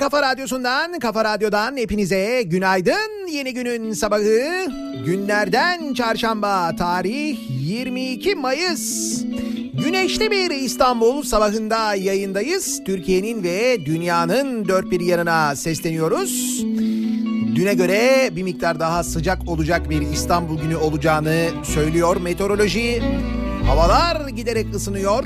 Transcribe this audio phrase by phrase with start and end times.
[0.00, 3.28] Kafa Radyosu'ndan, Kafa Radyo'dan hepinize günaydın.
[3.32, 4.66] Yeni günün sabahı
[5.06, 9.24] günlerden çarşamba tarih 22 Mayıs.
[9.84, 12.84] Güneşli bir İstanbul sabahında yayındayız.
[12.84, 16.62] Türkiye'nin ve dünyanın dört bir yanına sesleniyoruz.
[17.54, 23.02] Düne göre bir miktar daha sıcak olacak bir İstanbul günü olacağını söylüyor meteoroloji.
[23.66, 25.24] Havalar giderek ısınıyor.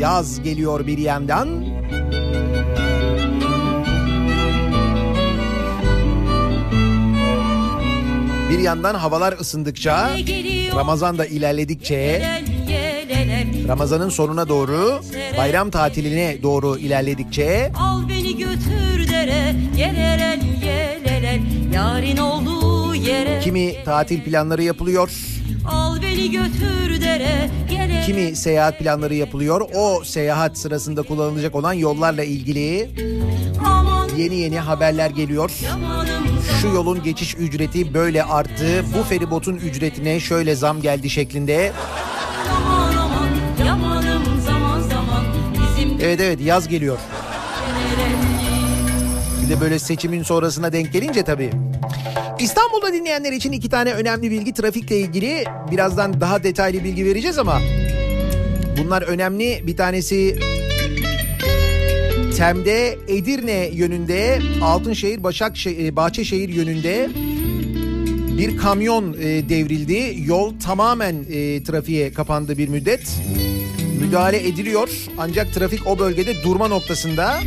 [0.00, 1.73] Yaz geliyor bir yandan.
[8.50, 10.10] Bir yandan havalar ısındıkça,
[10.76, 12.22] Ramazan da ilerledikçe,
[13.68, 15.00] Ramazan'ın sonuna doğru,
[15.38, 21.42] bayram tatiline doğru ilerledikçe Al beni götür dere, yereren, yereren,
[21.74, 25.10] yarın olduğu yere Kimi tatil planları yapılıyor.
[25.68, 29.68] Al beni götür dere, yereren, kimi seyahat planları yapılıyor.
[29.74, 32.90] O seyahat sırasında kullanılacak olan yollarla ilgili
[34.16, 35.50] yeni yeni haberler geliyor.
[35.64, 36.13] Yamanı
[36.60, 38.84] şu yolun geçiş ücreti böyle arttı.
[38.98, 41.72] Bu feribotun ücretine şöyle zam geldi şeklinde.
[46.02, 46.98] Evet evet yaz geliyor.
[49.44, 51.50] Bir de böyle seçimin sonrasına denk gelince tabii.
[52.38, 55.44] İstanbul'da dinleyenler için iki tane önemli bilgi trafikle ilgili.
[55.70, 57.60] Birazdan daha detaylı bilgi vereceğiz ama
[58.78, 59.66] bunlar önemli.
[59.66, 60.38] Bir tanesi
[62.36, 67.10] Tem'de Edirne yönünde Altınşehir Başakşehir Bahçeşehir yönünde
[68.38, 70.16] bir kamyon e, devrildi.
[70.26, 73.20] Yol tamamen e, trafiğe kapandı bir müddet.
[74.00, 74.88] Müdahale ediliyor
[75.18, 77.40] ancak trafik o bölgede durma noktasında.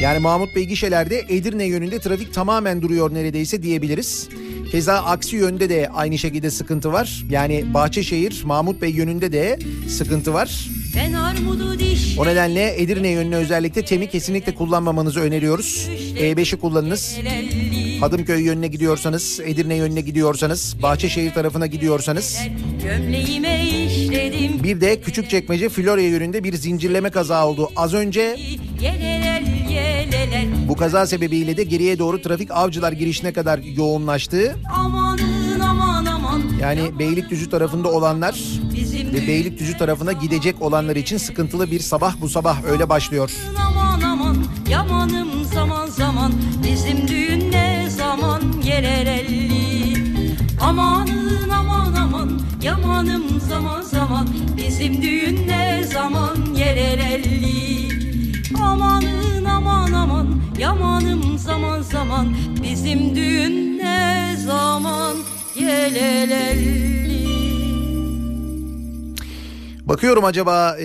[0.00, 4.28] Yani Mahmut Bey gişelerde Edirne yönünde trafik tamamen duruyor neredeyse diyebiliriz.
[4.70, 7.24] Keza aksi yönde de aynı şekilde sıkıntı var.
[7.30, 9.58] Yani Bahçeşehir, Mahmut Bey yönünde de
[9.88, 10.68] sıkıntı var.
[12.18, 15.88] O nedenle Edirne yönüne özellikle temi kesinlikle kullanmamanızı öneriyoruz.
[16.16, 17.16] E5'i kullanınız.
[18.00, 22.38] Hadımköy yönüne gidiyorsanız, Edirne yönüne gidiyorsanız, Bahçeşehir tarafına gidiyorsanız.
[24.62, 27.70] Bir de Küçükçekmece Florya yönünde bir zincirleme kaza oldu.
[27.76, 28.36] Az önce
[30.68, 34.56] bu kaza sebebiyle de geriye doğru trafik avcılar girişine kadar yoğunlaştı.
[36.60, 38.40] Yani Beylikdüzü tarafında olanlar
[39.12, 43.30] ve Beylikdüzü tarafına gidecek olanlar için sıkıntılı bir sabah bu sabah öyle başlıyor.
[43.66, 44.36] aman aman
[44.68, 46.32] Yamanım zaman zaman.
[46.64, 49.52] Bizim düğün ne zaman yerelelli
[50.60, 54.28] Amanın aman aman Yamanım zaman zaman.
[54.56, 57.88] Bizim düğün ne zaman yerelelli
[58.62, 62.36] Amanın aman aman Yamanım zaman zaman.
[62.62, 65.16] Bizim düğün ne zaman
[65.60, 67.21] yerelelli
[69.92, 70.84] Bakıyorum acaba e,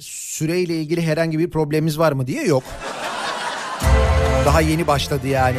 [0.00, 2.62] süreyle ilgili herhangi bir problemimiz var mı diye yok.
[4.46, 5.56] Daha yeni başladı yani.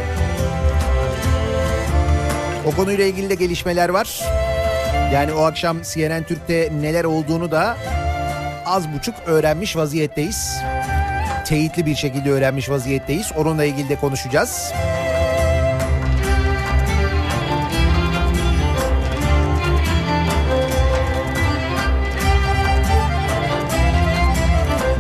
[2.66, 4.22] O konuyla ilgili de gelişmeler var.
[5.14, 7.78] Yani o akşam CNN Türk'te neler olduğunu da
[8.66, 10.58] az buçuk öğrenmiş vaziyetteyiz.
[11.46, 13.32] Teyitli bir şekilde öğrenmiş vaziyetteyiz.
[13.38, 14.72] Onunla ilgili de konuşacağız.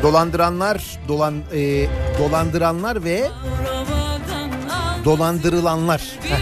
[0.05, 1.87] Dolandıranlar, dolan e,
[2.19, 3.27] dolandıranlar ve
[5.05, 6.01] dolandırılanlar.
[6.21, 6.39] Heh,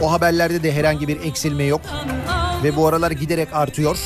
[0.00, 1.80] o haberlerde de herhangi bir eksilme yok
[2.62, 3.98] ve bu aralar giderek artıyor.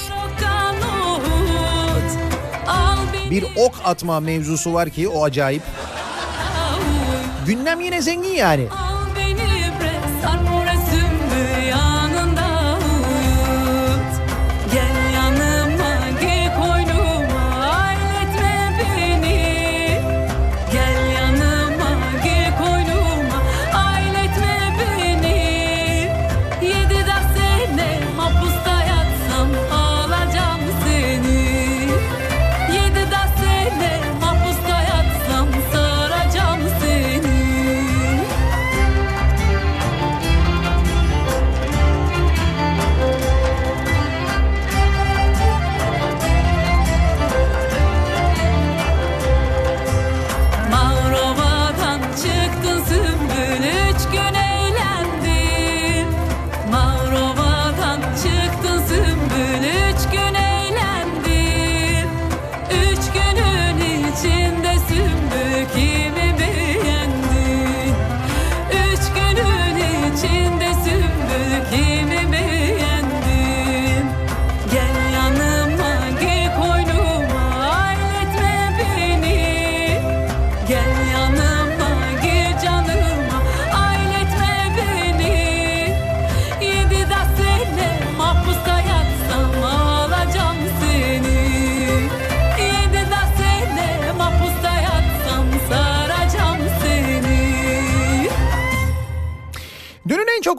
[3.31, 5.63] Bir ok atma mevzusu var ki o acayip.
[7.47, 8.67] Gündem yine zengin yani.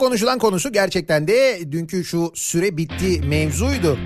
[0.08, 3.98] Konuşulan konusu gerçekten de dünkü şu süre bitti mevzuydu.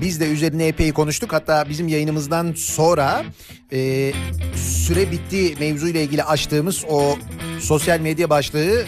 [0.00, 1.32] Biz de üzerine epey konuştuk.
[1.32, 3.24] Hatta bizim yayınımızdan sonra
[3.72, 4.12] e,
[4.56, 7.18] süre bitti mevzuyla ilgili açtığımız o
[7.60, 8.84] sosyal medya başlığı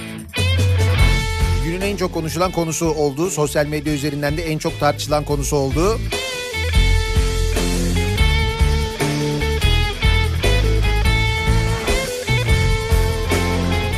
[1.64, 3.30] günün en çok konuşulan konusu oldu.
[3.30, 5.98] Sosyal medya üzerinden de en çok tartışılan konusu oldu.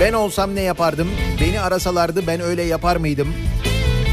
[0.00, 1.08] Ben olsam ne yapardım?
[1.40, 3.28] Beni arasalardı ben öyle yapar mıydım?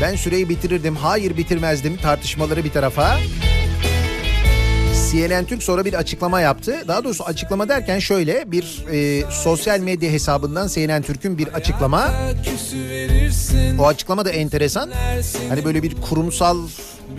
[0.01, 0.96] Ben süreyi bitirirdim.
[0.96, 1.98] Hayır bitirmezdim.
[1.98, 3.18] Tartışmaları bir tarafa.
[5.12, 6.75] CNN Türk sonra bir açıklama yaptı.
[6.88, 12.13] Daha doğrusu açıklama derken şöyle bir e, sosyal medya hesabından CNN Türk'ün bir açıklama.
[13.80, 14.92] O açıklama da enteresan.
[15.50, 16.58] Hani böyle bir kurumsal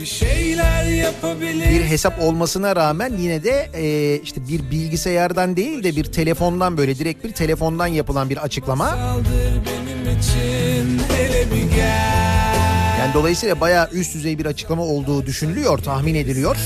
[0.01, 1.71] Bir şeyler yapabilir.
[1.71, 6.99] bir hesap olmasına rağmen yine de e, işte bir bilgisayardan değil de bir telefondan böyle
[6.99, 8.99] direkt bir telefondan yapılan bir açıklama.
[9.67, 12.57] Benim için hele bir gel.
[13.01, 16.57] Yani dolayısıyla bayağı üst düzey bir açıklama olduğu düşünülüyor, tahmin ediliyor.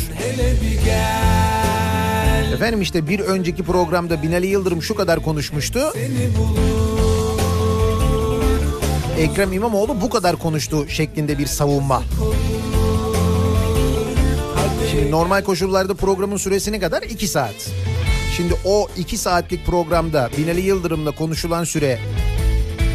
[2.54, 5.80] Efendim işte bir önceki programda Binali Yıldırım şu kadar konuşmuştu.
[9.18, 12.02] Ekrem İmamoğlu bu kadar konuştu şeklinde bir savunma.
[14.90, 17.02] Şimdi normal koşullarda programın süresi ne kadar?
[17.02, 17.70] 2 saat.
[18.36, 21.98] Şimdi o 2 saatlik programda Binali Yıldırım'la konuşulan süre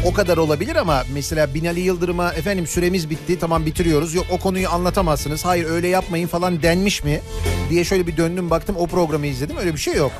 [0.04, 4.14] o kadar olabilir ama mesela Binali Yıldırım'a efendim süremiz bitti tamam bitiriyoruz.
[4.14, 5.44] Yok o konuyu anlatamazsınız.
[5.44, 7.20] Hayır öyle yapmayın falan denmiş mi
[7.70, 9.56] diye şöyle bir döndüm baktım o programı izledim.
[9.56, 10.12] Öyle bir şey yok.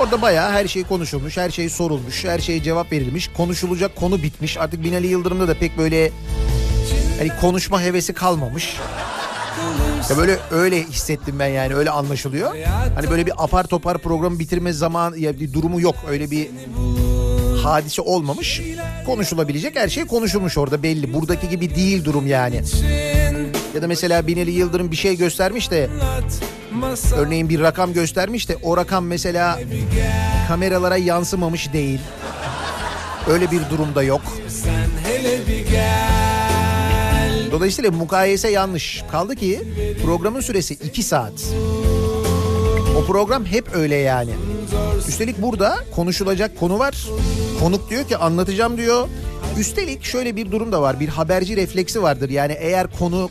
[0.00, 3.30] Orada bayağı her şey konuşulmuş, her şey sorulmuş, her şeye cevap verilmiş.
[3.36, 4.56] Konuşulacak konu bitmiş.
[4.58, 6.10] Artık Binali Yıldırım'da da pek böyle
[7.18, 8.76] hani konuşma hevesi kalmamış.
[10.10, 12.54] Ya böyle öyle hissettim ben yani öyle anlaşılıyor.
[12.94, 15.94] Hani böyle bir apar topar programı bitirme zaman ya bir durumu yok.
[16.08, 16.48] Öyle bir
[17.62, 18.60] hadise olmamış.
[19.06, 21.12] Konuşulabilecek her şey konuşulmuş orada belli.
[21.14, 22.62] Buradaki gibi değil durum yani.
[23.74, 25.88] Ya da mesela Binali Yıldırım bir şey göstermiş de
[27.16, 29.60] örneğin bir rakam göstermiş de o rakam mesela
[30.48, 32.00] kameralara yansımamış değil.
[33.28, 34.22] Öyle bir durumda yok.
[37.52, 39.02] Dolayısıyla mukayese yanlış.
[39.10, 39.62] Kaldı ki
[40.04, 41.32] programın süresi 2 saat.
[42.96, 44.30] O program hep öyle yani.
[45.08, 47.06] Üstelik burada konuşulacak konu var.
[47.60, 49.08] Konuk diyor ki anlatacağım diyor.
[49.58, 51.00] Üstelik şöyle bir durum da var.
[51.00, 52.30] Bir haberci refleksi vardır.
[52.30, 53.30] Yani eğer konu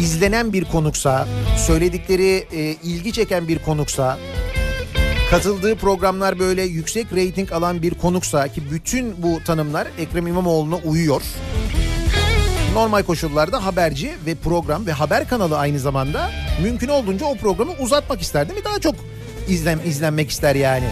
[0.00, 1.28] izlenen bir konuksa,
[1.66, 4.18] söyledikleri e, ilgi çeken bir konuksa,
[5.30, 11.22] katıldığı programlar böyle yüksek reyting alan bir konuksa ki bütün bu tanımlar Ekrem İmamoğlu'na uyuyor.
[12.76, 16.30] Normal koşullarda haberci ve program ve haber kanalı aynı zamanda
[16.62, 18.64] mümkün olduğunca o programı uzatmak ister değil mi?
[18.64, 18.94] Daha çok
[19.48, 20.84] izlen, izlenmek ister yani.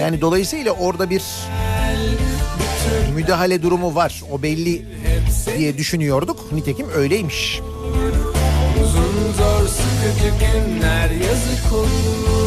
[0.00, 1.22] Yani dolayısıyla orada bir
[3.14, 4.22] müdahale durumu var.
[4.32, 4.86] O belli
[5.58, 6.52] diye düşünüyorduk.
[6.52, 7.60] Nitekim öyleymiş.
[8.82, 12.45] uzun zor sıkıcı günler yazık olur.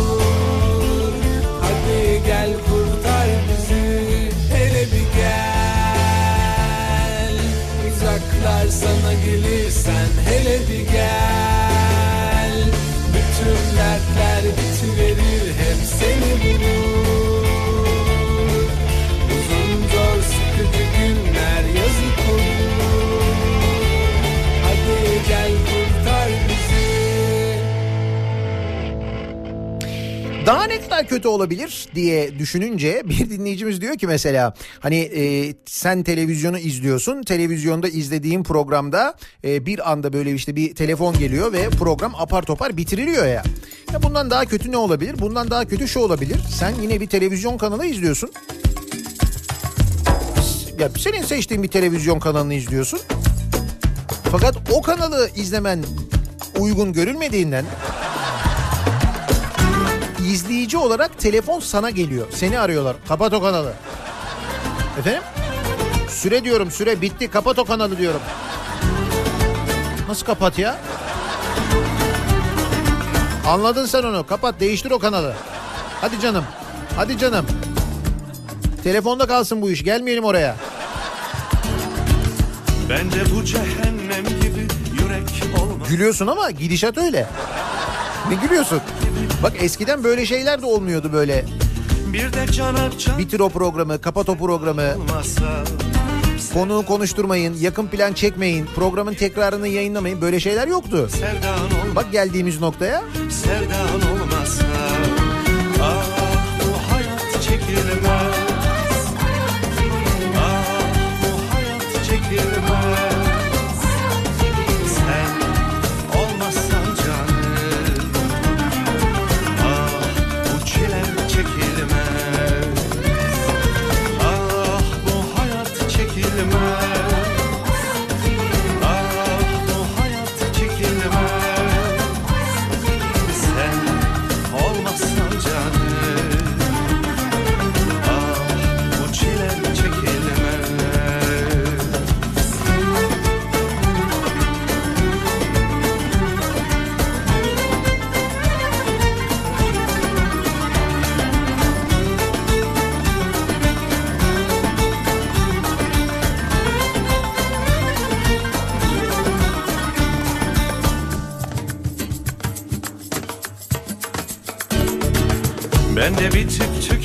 [8.39, 12.63] Uzaklar sana gelirsen hele bir gel.
[13.13, 15.08] Bütün dertler bitiverir
[30.50, 36.03] Daha ne kadar kötü olabilir diye düşününce bir dinleyicimiz diyor ki mesela hani e, sen
[36.03, 39.13] televizyonu izliyorsun televizyonda izlediğin programda
[39.44, 43.44] e, bir anda böyle işte bir telefon geliyor ve program apar topar bitiriliyor ya.
[43.94, 45.20] Ya bundan daha kötü ne olabilir?
[45.20, 46.38] Bundan daha kötü şu olabilir.
[46.60, 48.32] Sen yine bir televizyon kanalı izliyorsun.
[50.79, 53.00] Ya senin seçtiğin bir televizyon kanalını izliyorsun.
[54.32, 55.84] Fakat o kanalı izlemen
[56.60, 57.65] uygun görülmediğinden
[60.29, 62.27] izleyici olarak telefon sana geliyor.
[62.31, 62.95] Seni arıyorlar.
[63.07, 63.74] Kapat o kanalı.
[65.00, 65.21] Efendim?
[66.09, 68.21] Süre diyorum süre bitti kapat o kanalı diyorum.
[70.07, 70.77] Nasıl kapat ya?
[73.48, 74.27] Anladın sen onu.
[74.27, 75.33] Kapat değiştir o kanalı.
[76.01, 76.43] Hadi canım.
[76.95, 77.45] Hadi canım.
[78.83, 79.83] Telefonda kalsın bu iş.
[79.83, 80.55] Gelmeyelim oraya.
[82.89, 84.67] Bence bu cehennem gibi
[85.01, 85.89] yürek olmaz.
[85.89, 87.27] Gülüyorsun ama gidişat öyle.
[88.29, 88.81] Ne gülüyorsun?
[89.43, 91.46] Bak eskiden böyle şeyler de olmuyordu böyle.
[92.13, 94.96] Bir de cana can Bitir o programı, kapat o programı.
[94.98, 95.63] olmasa.
[96.53, 100.22] Konuğu konuşturmayın, yakın plan çekmeyin, programın tekrarını yayınlamayın.
[100.22, 101.10] Böyle şeyler yoktu.
[101.96, 104.65] Bak geldiğimiz noktaya Sevdan olmazsa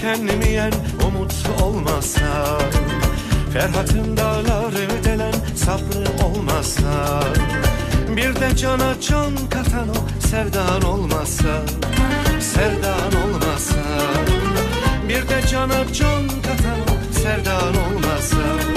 [0.05, 0.73] bitip tükenmeyen
[1.07, 2.59] umut olmasa
[3.53, 7.23] Ferhat'ın dağları delen sabrı olmasa
[8.17, 11.63] Bir de cana can katan o sevdan olmasa
[12.41, 13.85] Sevdan olmasa
[15.09, 18.74] Bir de cana can katan o sevdan olmasa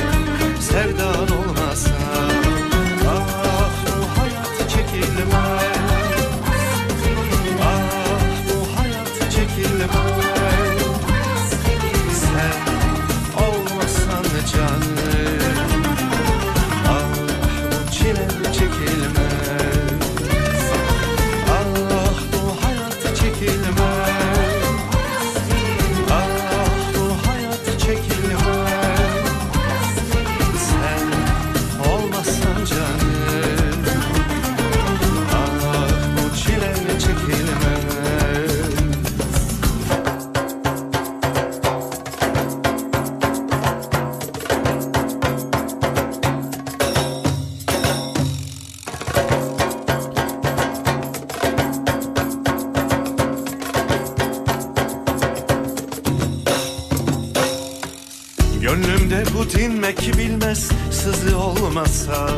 [60.08, 62.30] dinmek bilmez sızı olmasa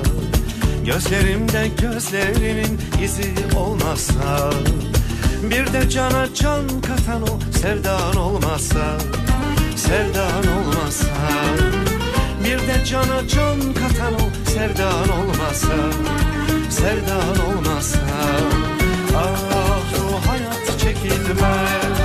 [0.86, 4.52] Gözlerimde gözlerinin izi olmasa
[5.44, 8.98] Bir de cana can katan o sevdan olmasa
[9.76, 11.06] Sevdan olmasa
[12.44, 15.76] Bir de cana can katan o sevdan olmasa
[16.70, 18.00] Sevdan olmasa.
[19.16, 21.99] Ah bu hayat çekilmez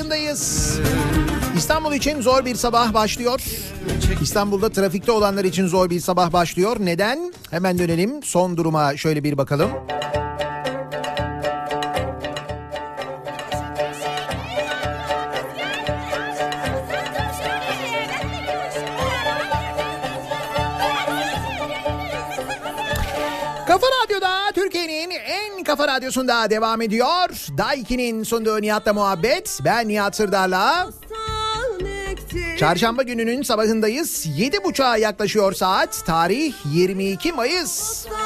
[0.00, 0.78] sabahındayız.
[1.56, 3.40] İstanbul için zor bir sabah başlıyor.
[4.22, 6.76] İstanbul'da trafikte olanlar için zor bir sabah başlıyor.
[6.80, 7.32] Neden?
[7.50, 9.70] Hemen dönelim son duruma şöyle bir bakalım.
[25.70, 27.28] Kafa radyosunda devam ediyor.
[27.58, 29.58] Daiki'nin sunduğu Nihat'la muhabbet.
[29.64, 30.90] Ben Nihat Sırdar'la.
[32.58, 34.26] Çarşamba gününün sabahındayız.
[34.36, 36.02] Yedi buçuğa yaklaşıyor saat.
[36.06, 38.06] Tarih 22 Mayıs.
[38.06, 38.19] Bostan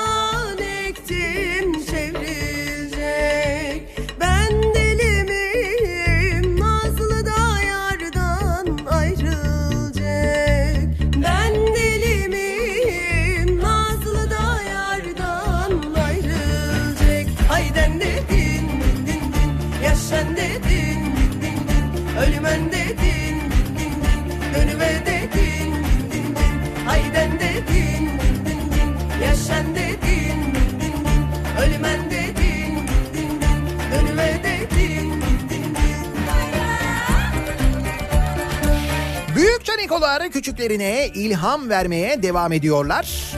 [39.94, 43.34] Canikolar küçüklerine ilham vermeye devam ediyorlar.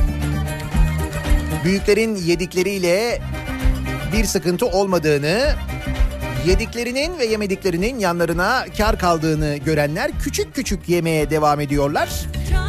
[1.64, 3.23] Büyüklerin yedikleriyle
[4.12, 5.55] bir sıkıntı olmadığını,
[6.47, 12.09] yediklerinin ve yemediklerinin yanlarına kar kaldığını görenler küçük küçük yemeye devam ediyorlar.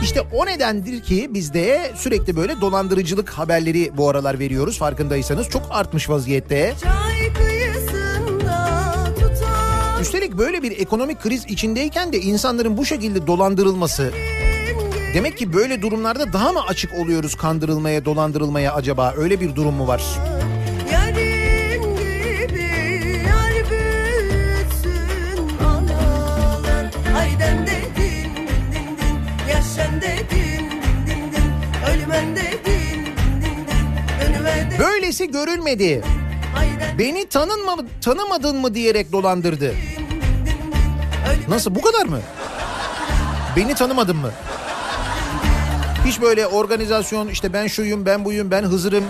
[0.04, 5.50] İşte o nedendir ki biz de sürekli böyle dolandırıcılık haberleri bu aralar veriyoruz farkındaysanız.
[5.50, 6.74] Çok artmış vaziyette.
[6.84, 7.67] Çay kıyısında tutar
[10.02, 14.12] Üstelik böyle bir ekonomik kriz içindeyken de insanların bu şekilde dolandırılması
[15.14, 19.14] Demek ki böyle durumlarda daha mı açık oluyoruz kandırılmaya, dolandırılmaya acaba?
[19.18, 20.04] Öyle bir durum mu var?
[34.80, 36.04] Böylesi görülmedi.
[37.00, 39.76] Beni tanınma, tanımadın mı diyerek dolandırdı.
[41.48, 42.20] Nasıl bu kadar mı?
[43.56, 44.32] Beni tanımadın mı?
[46.06, 49.04] Hiç böyle organizasyon işte ben şuyum ben buyum ben Hızır'ım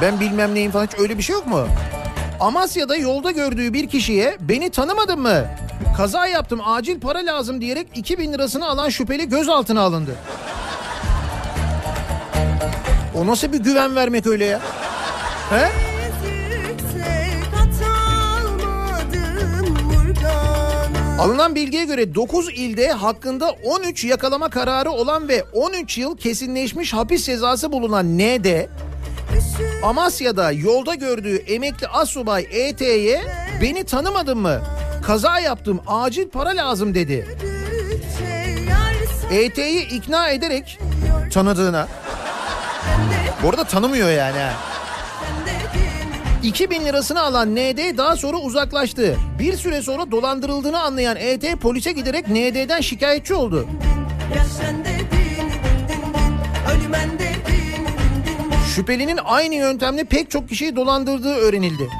[0.00, 1.66] ben bilmem neyim falan hiç öyle bir şey yok mu?
[2.40, 5.44] Amasya'da yolda gördüğü bir kişiye beni tanımadın mı?
[5.96, 10.14] Kaza yaptım acil para lazım diyerek 2000 lirasını alan şüpheli gözaltına alındı.
[13.14, 14.60] O nasıl bir güven vermek öyle ya?
[15.50, 15.85] He?
[21.20, 27.26] Alınan bilgiye göre 9 ilde hakkında 13 yakalama kararı olan ve 13 yıl kesinleşmiş hapis
[27.26, 28.66] cezası bulunan ND,
[29.82, 33.24] Amasya'da yolda gördüğü emekli asubay ET'ye
[33.62, 34.60] beni tanımadın mı?
[35.02, 37.36] Kaza yaptım acil para lazım dedi.
[39.30, 40.78] ET'yi ikna ederek
[41.32, 41.88] tanıdığına.
[43.42, 44.50] Bu arada tanımıyor yani.
[46.46, 46.50] Ha.
[46.50, 49.16] 2000 lirasını alan ND daha sonra uzaklaştı.
[49.38, 53.66] Bir süre sonra dolandırıldığını anlayan ET polise giderek ND'den şikayetçi oldu.
[58.74, 61.90] Şüphelinin aynı yöntemle pek çok kişiyi dolandırdığı öğrenildi.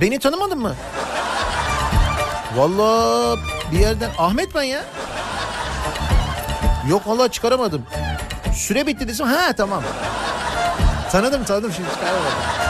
[0.00, 0.74] Beni tanımadın mı?
[2.56, 3.40] Vallahi
[3.72, 4.84] bir yerden Ahmet ben ya.
[6.90, 7.82] Yok vallahi çıkaramadım.
[8.54, 9.82] Süre bitti desem ha tamam.
[11.12, 12.63] Tanıdım tanıdım şimdi çıkaramadım.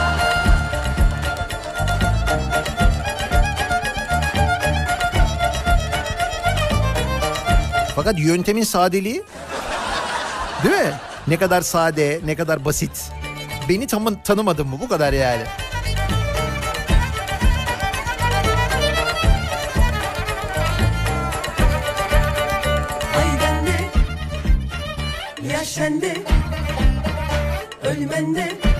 [7.95, 9.23] Fakat yöntemin sadeliği
[10.63, 10.93] değil mi?
[11.27, 13.11] Ne kadar sade, ne kadar basit.
[13.69, 14.77] Beni tam tanımadın mı?
[14.81, 15.43] Bu kadar yani.
[23.17, 23.77] Ay bende
[25.53, 26.17] Yaş sende
[27.83, 28.74] Ölmende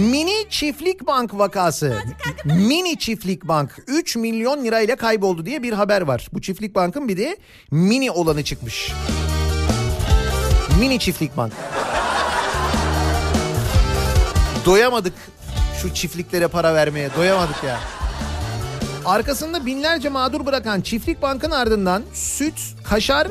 [0.00, 1.98] Mini Çiftlik Bank vakası.
[2.44, 6.28] Mini Çiftlik Bank 3 milyon lirayla kayboldu diye bir haber var.
[6.32, 7.36] Bu Çiftlik Bank'ın bir de
[7.70, 8.92] mini olanı çıkmış.
[10.78, 11.52] Mini Çiftlik Bank.
[14.66, 15.14] Doyamadık
[15.82, 17.10] şu çiftliklere para vermeye.
[17.16, 17.80] Doyamadık ya.
[19.04, 23.28] Arkasında binlerce mağdur bırakan Çiftlik Bank'ın ardından süt, kaşar,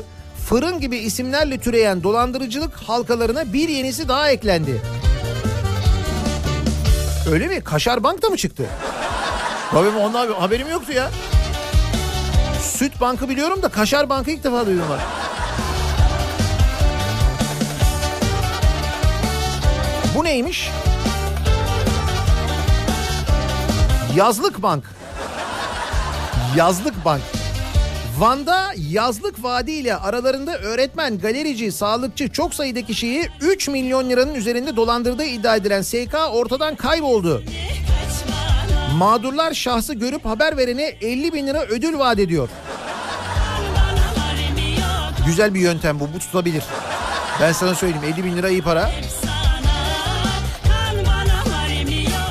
[0.48, 4.80] fırın gibi isimlerle türeyen dolandırıcılık halkalarına bir yenisi daha eklendi.
[7.30, 7.60] Öyle mi?
[7.64, 8.66] Kaşar Bank da mı çıktı?
[9.70, 11.10] Tabii ondan haberim yoktu ya.
[12.62, 14.98] Süt Bank'ı biliyorum da Kaşar Bank'ı ilk defa duydum ben.
[20.14, 20.70] Bu neymiş?
[24.16, 24.84] Yazlık Bank.
[26.56, 27.22] Yazlık Bank.
[28.20, 34.76] Van'da Yazlık Vadi ile aralarında öğretmen, galerici, sağlıkçı çok sayıda kişiyi 3 milyon liranın üzerinde
[34.76, 37.42] dolandırdığı iddia edilen SK ortadan kayboldu.
[38.96, 42.48] Mağdurlar şahsı görüp haber verene 50 bin lira ödül vaat ediyor.
[45.26, 46.62] Güzel bir yöntem bu, bu tutabilir.
[47.40, 48.90] Ben sana söyleyeyim 50 bin lira iyi para.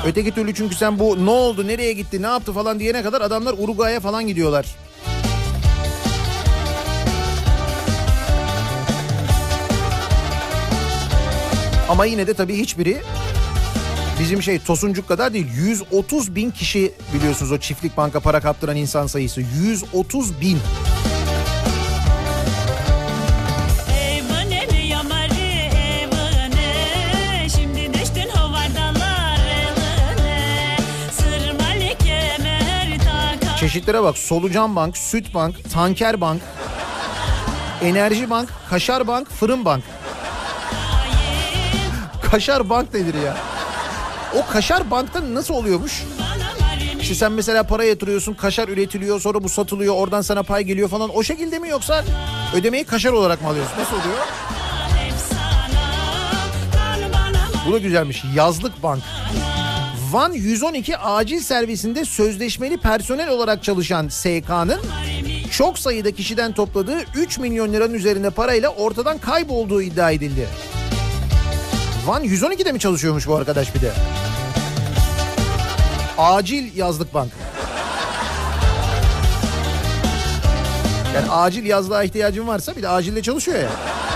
[0.06, 3.54] Öteki türlü çünkü sen bu ne oldu, nereye gitti, ne yaptı falan diyene kadar adamlar
[3.58, 4.66] Uruguay'a falan gidiyorlar.
[11.90, 13.02] Ama yine de tabii hiçbiri
[14.20, 15.46] bizim şey Tosuncuk kadar değil.
[15.56, 19.40] 130 bin kişi biliyorsunuz o çiftlik banka para kaptıran insan sayısı.
[19.40, 20.58] 130 bin.
[33.60, 34.18] Çeşitlere bak.
[34.18, 36.42] Solucan Bank, Süt Bank, Tanker Bank,
[37.82, 39.84] Enerji Bank, Kaşar Bank, Fırın Bank.
[42.30, 43.36] Kaşar Bank nedir ya?
[44.34, 46.02] O Kaşar Bank'ta nasıl oluyormuş?
[47.00, 51.16] İşte sen mesela para yatırıyorsun, kaşar üretiliyor, sonra bu satılıyor, oradan sana pay geliyor falan.
[51.16, 52.04] O şekilde mi yoksa
[52.54, 53.78] ödemeyi kaşar olarak mı alıyorsun?
[53.78, 54.18] Nasıl oluyor?
[57.66, 58.24] Bu da güzelmiş.
[58.34, 59.02] Yazlık Bank.
[60.10, 64.80] Van 112 acil servisinde sözleşmeli personel olarak çalışan SK'nın
[65.50, 70.48] çok sayıda kişiden topladığı 3 milyon liranın üzerinde parayla ortadan kaybolduğu iddia edildi.
[72.06, 73.92] Van 112'de mi çalışıyormuş bu arkadaş bir de?
[76.18, 77.32] Acil yazlık bank.
[81.14, 83.68] Yani acil yazlığa ihtiyacın varsa bir de acilde çalışıyor ya.
[83.68, 84.09] Sandık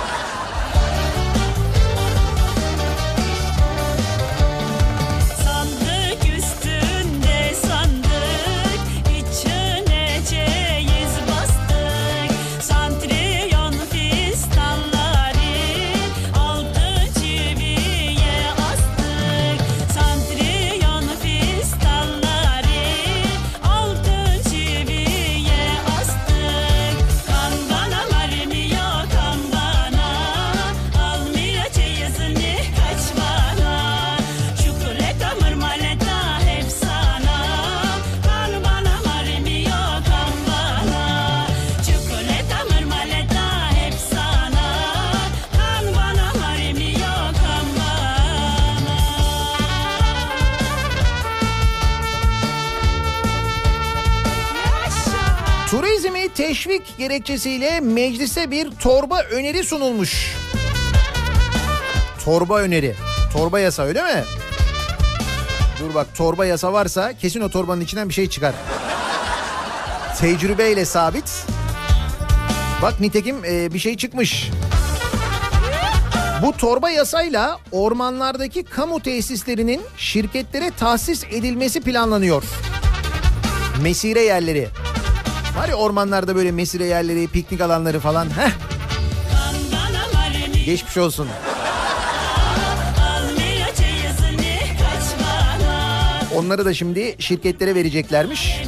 [56.99, 60.37] gerekçesiyle meclise bir torba öneri sunulmuş.
[62.25, 62.95] Torba öneri.
[63.33, 64.25] Torba yasa öyle mi?
[65.81, 68.55] Dur bak torba yasa varsa kesin o torbanın içinden bir şey çıkar.
[70.21, 71.47] Tecrübeyle sabit.
[72.83, 74.51] Bak nitekim e, bir şey çıkmış.
[76.43, 82.45] Bu torba yasayla ormanlardaki kamu tesislerinin şirketlere tahsis edilmesi planlanıyor.
[83.83, 84.69] Mesire yerleri.
[85.57, 88.27] Var ya ormanlarda böyle mesire yerleri, piknik alanları falan.
[88.27, 88.51] Heh,
[90.67, 91.29] geçmiş olsun.
[96.37, 98.61] Onları da şimdi şirketlere vereceklermiş.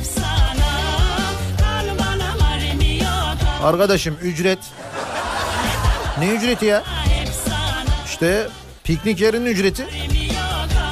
[3.63, 4.59] Arkadaşım ücret.
[6.19, 6.85] Ne ücreti ya?
[8.07, 8.49] İşte
[8.85, 9.87] piknik yerinin ücreti.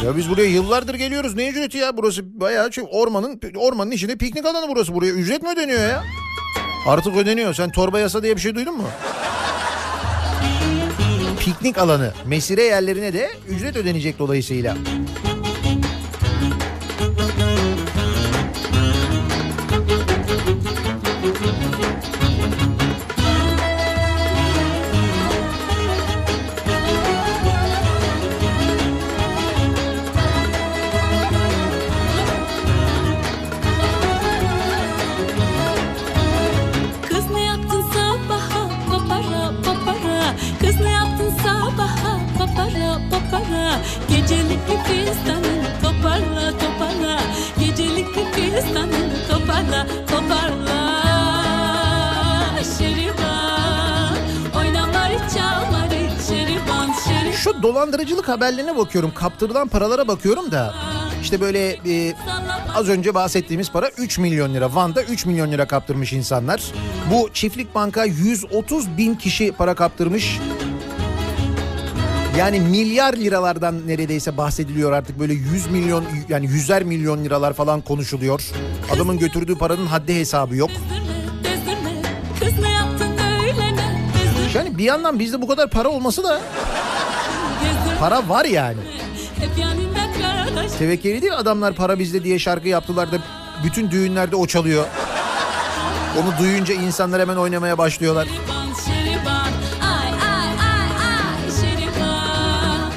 [0.02, 1.35] Ya biz buraya yıllardır geliyoruz.
[1.37, 1.96] Ne ücreti ya?
[1.96, 4.94] Burası bayağı şey, ormanın ormanın içinde piknik alanı burası.
[4.94, 6.04] Buraya ücret mi ödeniyor ya?
[6.87, 7.54] Artık ödeniyor.
[7.54, 8.85] Sen torba yasa diye bir şey duydun mu?
[11.40, 14.76] Piknik alanı, mesire yerlerine de ücret ödenecek dolayısıyla.
[57.44, 59.12] Şu dolandırıcılık haberlerine bakıyorum.
[59.14, 60.74] Kaptırılan paralara bakıyorum da.
[61.22, 62.14] İşte böyle e,
[62.74, 64.74] az önce bahsettiğimiz para 3 milyon lira.
[64.74, 66.62] Van'da 3 milyon lira kaptırmış insanlar.
[67.12, 70.38] Bu çiftlik banka 130 bin kişi para kaptırmış.
[72.38, 78.50] Yani milyar liralardan neredeyse bahsediliyor artık böyle 100 milyon yani yüzer milyon liralar falan konuşuluyor.
[78.94, 80.70] Adamın götürdüğü paranın haddi hesabı yok.
[84.54, 86.40] Yani bir yandan bizde bu kadar para olması da.
[88.00, 88.78] Para var yani.
[90.78, 93.16] Tevekkeli değil adamlar para bizde diye şarkı yaptılar da
[93.64, 94.87] bütün düğünlerde o çalıyor.
[96.22, 98.28] Onu duyunca insanlar hemen oynamaya başlıyorlar.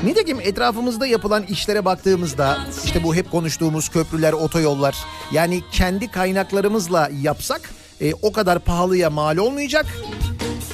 [0.04, 4.96] Nitekim etrafımızda yapılan işlere baktığımızda işte bu hep konuştuğumuz köprüler, otoyollar
[5.32, 7.62] yani kendi kaynaklarımızla yapsak
[8.02, 9.86] e, o kadar pahalıya mal olmayacak.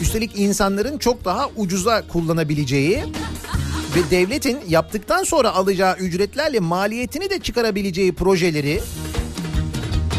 [0.01, 3.03] Üstelik insanların çok daha ucuza kullanabileceği
[3.95, 8.81] ve devletin yaptıktan sonra alacağı ücretlerle maliyetini de çıkarabileceği projeleri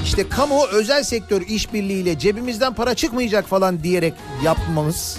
[0.04, 5.18] işte kamu özel sektör işbirliğiyle cebimizden para çıkmayacak falan diyerek yapmamız.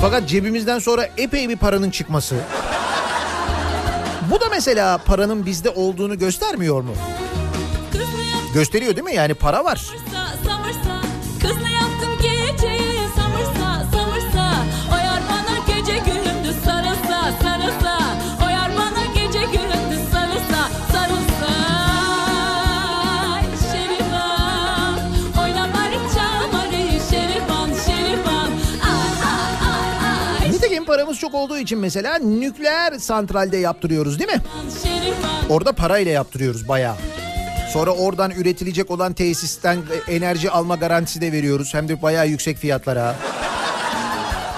[0.00, 2.36] Fakat cebimizden sonra epey bir paranın çıkması.
[4.30, 6.94] Bu da mesela paranın bizde olduğunu göstermiyor mu?
[8.54, 9.14] Gösteriyor değil mi?
[9.14, 9.86] Yani para var.
[31.12, 34.40] Paramız çok olduğu için mesela nükleer santralde yaptırıyoruz değil mi?
[35.48, 36.96] Orada parayla yaptırıyoruz bayağı.
[37.72, 41.74] Sonra oradan üretilecek olan tesisten enerji alma garantisi de veriyoruz.
[41.74, 43.16] Hem de bayağı yüksek fiyatlara.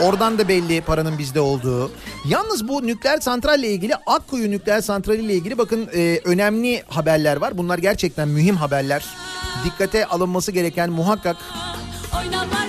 [0.01, 1.91] Oradan da belli paranın bizde olduğu.
[2.29, 7.59] Yalnız bu nükleer santralle ilgili Akkuyu nükleer santrali ile ilgili bakın e, önemli haberler var.
[7.59, 9.05] Bunlar gerçekten mühim haberler.
[9.65, 11.37] Dikkate alınması gereken muhakkak
[12.45, 12.64] çalmari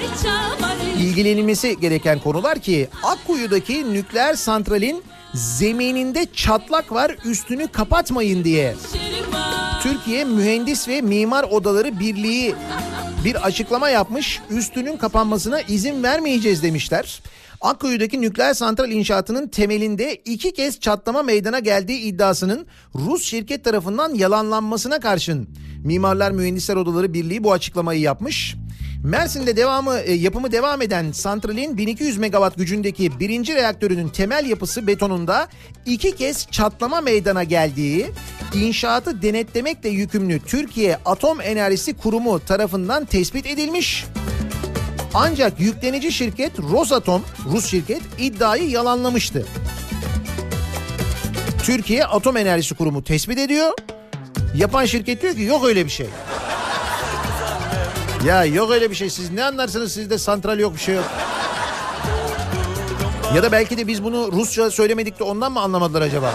[1.05, 8.75] ilgilenilmesi gereken konular ki Akkuyu'daki nükleer santralin zemininde çatlak var üstünü kapatmayın diye.
[9.83, 12.55] Türkiye Mühendis ve Mimar Odaları Birliği
[13.25, 14.41] bir açıklama yapmış.
[14.49, 17.21] Üstünün kapanmasına izin vermeyeceğiz demişler.
[17.61, 24.99] Akkuyu'daki nükleer santral inşaatının temelinde iki kez çatlama meydana geldiği iddiasının Rus şirket tarafından yalanlanmasına
[24.99, 25.49] karşın
[25.83, 28.55] Mimarlar Mühendisler Odaları Birliği bu açıklamayı yapmış.
[29.05, 35.47] Mersin'de devamı e, yapımı devam eden santralin 1200 megawatt gücündeki birinci reaktörünün temel yapısı betonunda
[35.85, 38.11] iki kez çatlama meydana geldiği
[38.53, 44.05] inşaatı denetlemekle yükümlü Türkiye Atom Enerjisi Kurumu tarafından tespit edilmiş.
[45.13, 49.45] Ancak yüklenici şirket Rosatom, Rus şirket iddiayı yalanlamıştı.
[51.63, 53.71] Türkiye Atom Enerjisi Kurumu tespit ediyor.
[54.55, 56.07] Yapan şirket diyor ki yok öyle bir şey.
[58.25, 59.09] Ya yok öyle bir şey.
[59.09, 61.03] Siz ne anlarsınız sizde santral yok bir şey yok.
[63.35, 66.33] Ya da belki de biz bunu Rusça söylemedik de ondan mı anlamadılar acaba?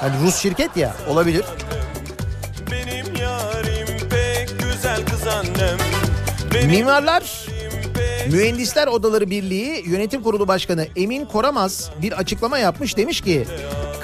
[0.00, 1.44] Hani Rus şirket ya olabilir.
[2.70, 5.78] Benim yarim pek güzel kız annem.
[6.54, 7.46] Benim Mimarlar
[8.32, 13.46] Mühendisler Odaları Birliği Yönetim Kurulu Başkanı Emin Koramaz bir açıklama yapmış demiş ki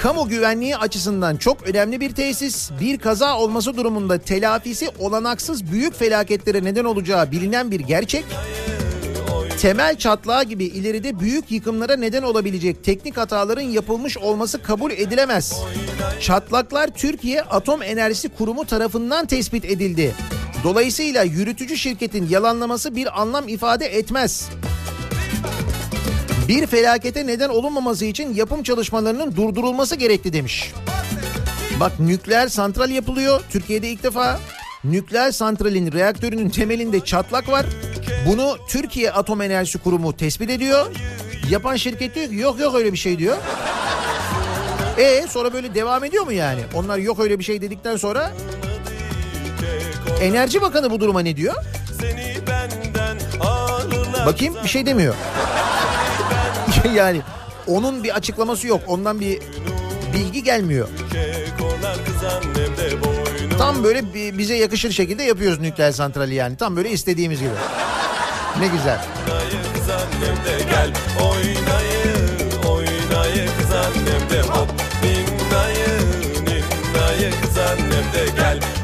[0.03, 6.65] kamu güvenliği açısından çok önemli bir tesis bir kaza olması durumunda telafisi olanaksız büyük felaketlere
[6.65, 8.25] neden olacağı bilinen bir gerçek
[9.61, 15.57] temel çatlağı gibi ileride büyük yıkımlara neden olabilecek teknik hataların yapılmış olması kabul edilemez.
[16.21, 20.15] Çatlaklar Türkiye Atom Enerjisi Kurumu tarafından tespit edildi.
[20.65, 24.49] Dolayısıyla yürütücü şirketin yalanlaması bir anlam ifade etmez.
[26.49, 30.73] Bir felakete neden olunmaması için yapım çalışmalarının durdurulması gerekli demiş.
[31.81, 34.41] Bak nükleer santral yapılıyor Türkiye'de ilk defa.
[34.85, 37.67] Nükleer santralin reaktörünün temelinde çatlak var.
[38.27, 40.87] Bunu Türkiye Atom Enerjisi Kurumu tespit ediyor.
[41.51, 43.37] Yapan şirket diyor ki yok yok öyle bir şey diyor.
[44.99, 46.61] E sonra böyle devam ediyor mu yani?
[46.75, 48.33] Onlar yok öyle bir şey dedikten sonra
[50.21, 51.55] Enerji Bakanı bu duruma ne diyor?
[54.27, 55.15] Bakayım bir şey demiyor.
[56.95, 57.23] yani
[57.67, 58.81] onun bir açıklaması yok.
[58.87, 59.39] Ondan bir
[60.15, 60.89] bilgi gelmiyor.
[63.59, 66.57] Tam böyle bi- bize yakışır şekilde yapıyoruz nükleer santrali yani.
[66.57, 67.51] Tam böyle istediğimiz gibi.
[68.61, 69.01] Ne güzel.
[78.37, 78.78] Gel gel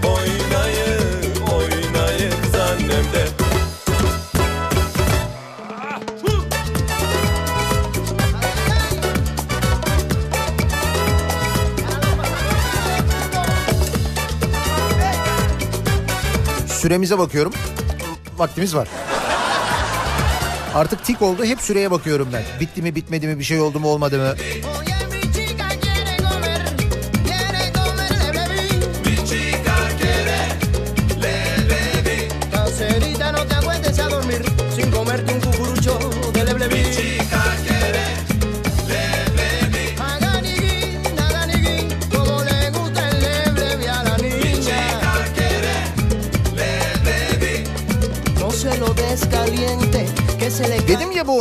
[16.84, 17.52] Süremize bakıyorum.
[18.38, 18.88] Vaktimiz var.
[20.74, 21.44] Artık tik oldu.
[21.44, 22.42] Hep süreye bakıyorum ben.
[22.60, 24.34] Bitti mi bitmedi mi bir şey oldu mu olmadı mı?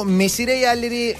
[0.05, 1.15] Mesire yerleri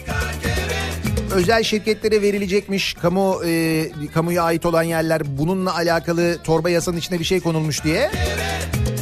[1.34, 2.94] özel şirketlere verilecekmiş.
[2.94, 8.12] Kamu e, kamuya ait olan yerler bununla alakalı torba yasanın içine bir şey konulmuş diye.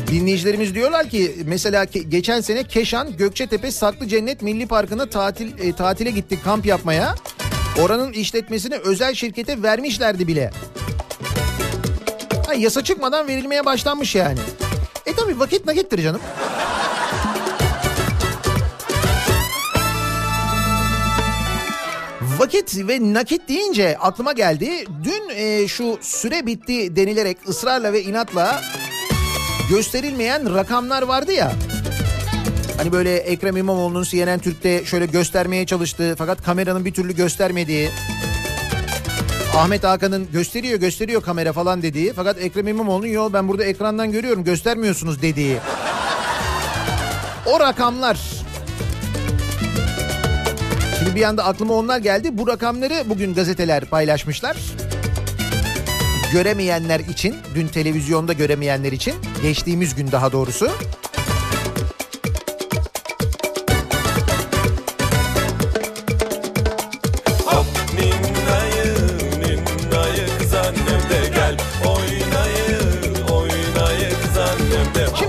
[0.07, 5.73] Dinleyicilerimiz diyorlar ki mesela ke- geçen sene Keşan Gökçetepe Saklı Cennet Milli Parkı'na tatil e,
[5.73, 7.15] tatile gittik kamp yapmaya.
[7.81, 10.51] Oranın işletmesini özel şirkete vermişlerdi bile.
[12.47, 14.39] Ha, yasa çıkmadan verilmeye başlanmış yani.
[15.05, 16.21] E tabi vakit nakittir canım.
[22.41, 24.85] Vakit ve nakit deyince aklıma geldi.
[25.03, 28.61] Dün e, şu süre bitti denilerek ısrarla ve inatla
[29.69, 31.51] gösterilmeyen rakamlar vardı ya.
[32.77, 37.89] Hani böyle Ekrem İmamoğlu'nun CNN Türk'te şöyle göstermeye çalıştığı fakat kameranın bir türlü göstermediği.
[39.57, 44.43] Ahmet Hakan'ın gösteriyor gösteriyor kamera falan dediği fakat Ekrem İmamoğlu'nun yo ben burada ekrandan görüyorum
[44.43, 45.57] göstermiyorsunuz dediği.
[47.45, 48.19] O rakamlar
[51.03, 52.37] Şimdi bir anda aklıma onlar geldi.
[52.37, 54.57] Bu rakamları bugün gazeteler paylaşmışlar.
[56.33, 60.69] Göremeyenler için, dün televizyonda göremeyenler için, geçtiğimiz gün daha doğrusu.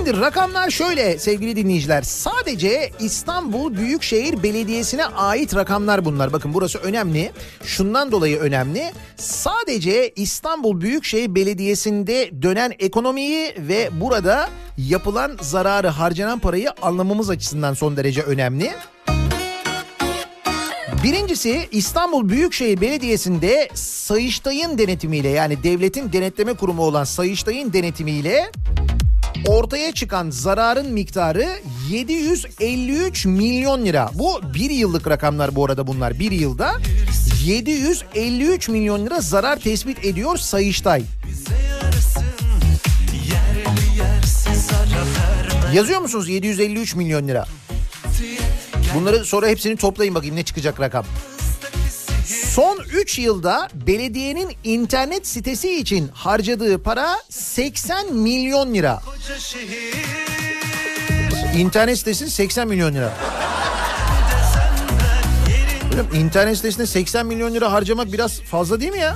[0.05, 2.01] Şimdi rakamlar şöyle sevgili dinleyiciler.
[2.01, 6.33] Sadece İstanbul Büyükşehir Belediyesi'ne ait rakamlar bunlar.
[6.33, 7.31] Bakın burası önemli.
[7.65, 8.91] Şundan dolayı önemli.
[9.15, 17.97] Sadece İstanbul Büyükşehir Belediyesi'nde dönen ekonomiyi ve burada yapılan zararı, harcanan parayı anlamamız açısından son
[17.97, 18.71] derece önemli.
[21.03, 28.51] Birincisi İstanbul Büyükşehir Belediyesi'nde Sayıştay'ın denetimiyle yani devletin denetleme kurumu olan Sayıştay'ın denetimiyle
[29.47, 31.47] ortaya çıkan zararın miktarı
[31.89, 34.09] 753 milyon lira.
[34.13, 36.73] Bu bir yıllık rakamlar bu arada bunlar bir yılda.
[37.45, 41.03] 753 milyon lira zarar tespit ediyor Sayıştay.
[45.73, 47.45] Yazıyor musunuz 753 milyon lira?
[48.95, 51.05] Bunları sonra hepsini toplayın bakayım ne çıkacak rakam.
[52.53, 59.01] Son 3 yılda belediyenin internet sitesi için harcadığı para 80 milyon lira.
[61.57, 63.13] İnternet sitesi 80 milyon lira.
[65.93, 69.13] Oğlum internet sitesine 80 milyon lira harcamak biraz fazla değil mi ya?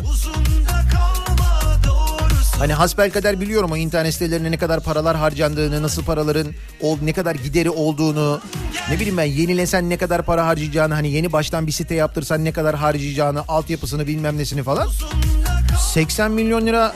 [2.59, 6.47] Hani hasbelkader biliyorum o internet sitelerine ne kadar paralar harcandığını, nasıl paraların
[7.01, 8.41] ne kadar gideri olduğunu,
[8.89, 12.51] ne bileyim ben yenilesen ne kadar para harcayacağını, hani yeni baştan bir site yaptırsan ne
[12.51, 14.87] kadar harcayacağını, altyapısını bilmem nesini falan.
[15.93, 16.93] 80 milyon lira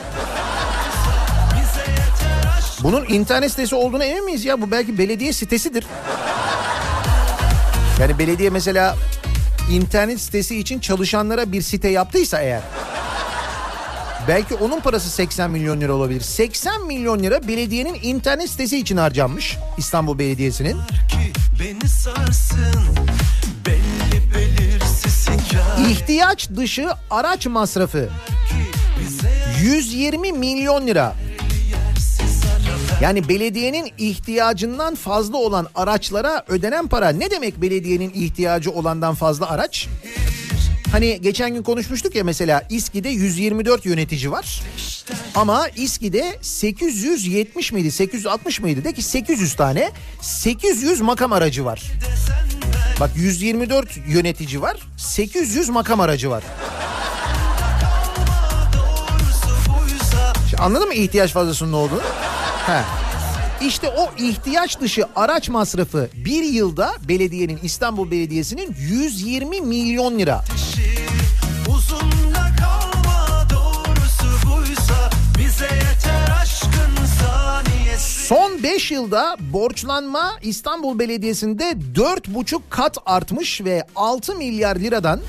[2.82, 4.60] bunun internet sitesi olduğuna emin miyiz ya?
[4.60, 5.86] Bu belki belediye sitesidir.
[8.00, 8.96] Yani belediye mesela
[9.70, 12.60] internet sitesi için çalışanlara bir site yaptıysa eğer
[14.28, 16.20] belki onun parası 80 milyon lira olabilir.
[16.20, 20.76] 80 milyon lira belediyenin internet sitesi için harcanmış İstanbul Belediyesi'nin.
[25.88, 28.08] İhtiyaç dışı araç masrafı
[29.62, 31.14] 120 milyon lira.
[33.00, 39.88] Yani belediyenin ihtiyacından fazla olan araçlara ödenen para ne demek belediyenin ihtiyacı olandan fazla araç?
[40.92, 44.62] Hani geçen gün konuşmuştuk ya mesela İSKİ'de 124 yönetici var.
[45.34, 48.84] Ama İSKİ'de 870 miydi 860 mıydı?
[48.84, 51.82] De ki 800 tane 800 makam aracı var.
[53.00, 56.42] Bak 124 yönetici var 800 makam aracı var.
[60.58, 62.02] Anladın mı ihtiyaç fazlasının ne olduğunu?
[62.66, 62.82] He.
[63.66, 70.44] İşte o ihtiyaç dışı araç masrafı bir yılda belediyenin İstanbul Belediyesi'nin 120 milyon lira.
[78.28, 85.20] Son 5 yılda borçlanma İstanbul Belediyesi'nde 4,5 kat artmış ve 6 milyar liradan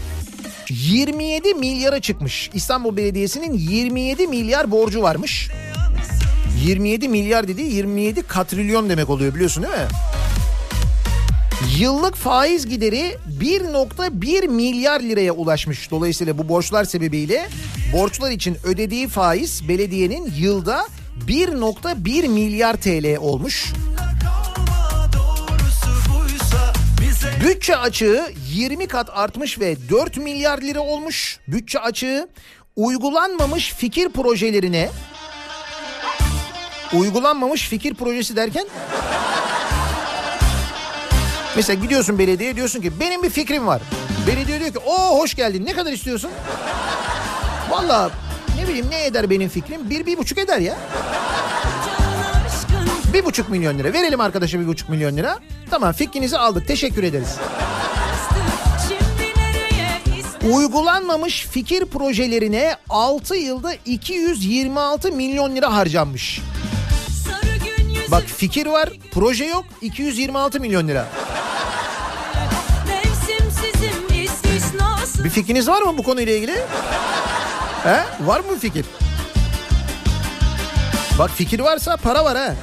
[0.70, 2.50] 27 milyara çıkmış.
[2.54, 5.50] İstanbul Belediyesi'nin 27 milyar borcu varmış.
[6.66, 9.88] 27 milyar dediği 27 katrilyon demek oluyor biliyorsun değil mi?
[11.78, 15.92] Yıllık faiz gideri 1.1 milyar liraya ulaşmış.
[15.92, 17.50] Dolayısıyla bu borçlar sebebiyle
[17.94, 20.88] borçlar için ödediği faiz belediyenin yılda
[21.28, 23.74] 1.1 milyar TL olmuş.
[27.44, 31.40] Bütçe açığı 20 kat artmış ve 4 milyar lira olmuş.
[31.48, 32.28] Bütçe açığı
[32.76, 34.90] uygulanmamış fikir projelerine
[36.94, 38.66] uygulanmamış fikir projesi derken
[41.56, 43.82] Mesela gidiyorsun belediyeye diyorsun ki benim bir fikrim var.
[44.28, 46.32] Belediye diyor ki o hoş geldin ne kadar istiyorsun?
[47.70, 48.12] Valla
[48.60, 49.90] ne bileyim ne eder benim fikrim?
[49.90, 50.78] Bir, bir buçuk eder ya.
[53.14, 53.94] Bir buçuk milyon lira.
[53.94, 55.40] Verelim arkadaşa bir buçuk milyon lira.
[55.70, 57.38] Tamam fikrinizi aldık teşekkür ederiz.
[60.52, 66.42] Uygulanmamış fikir projelerine 6 yılda 226 milyon lira harcanmış.
[68.14, 71.08] Bak fikir var proje yok 226 milyon lira.
[75.24, 76.62] Bir fikriniz var mı bu konuyla ilgili?
[77.84, 78.04] He?
[78.22, 78.86] Var mı fikir?
[81.20, 82.56] Bak fikir varsa para var ha.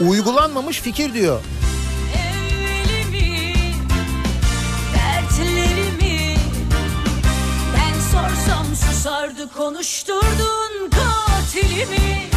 [0.00, 1.40] Uygulanmamış fikir diyor.
[8.74, 12.29] susardı konuşturdun katilimi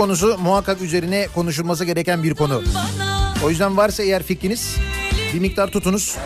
[0.00, 2.62] konusu muhakkak üzerine konuşulması gereken bir konu.
[3.44, 4.76] O yüzden varsa eğer fikriniz
[5.34, 6.16] bir miktar tutunuz.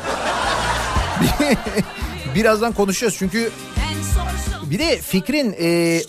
[2.35, 3.51] Birazdan konuşacağız çünkü
[4.62, 6.01] bir de fikrin e,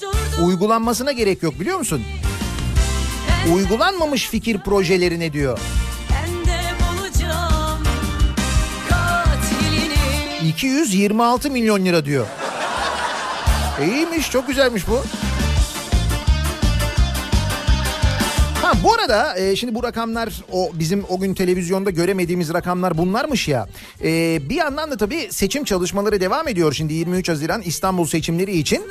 [0.46, 2.04] uygulanmasına gerek yok biliyor musun?
[3.54, 5.60] Uygulanmamış fikir projelerine diyor.
[6.12, 7.84] Ben de bulacağım
[8.90, 12.26] katilini 226 milyon lira diyor.
[13.82, 15.04] İyiymiş çok güzelmiş bu.
[18.86, 23.68] Bu arada e, şimdi bu rakamlar o bizim o gün televizyonda göremediğimiz rakamlar bunlarmış ya.
[24.04, 28.84] E, bir yandan da tabii seçim çalışmaları devam ediyor şimdi 23 Haziran İstanbul seçimleri için.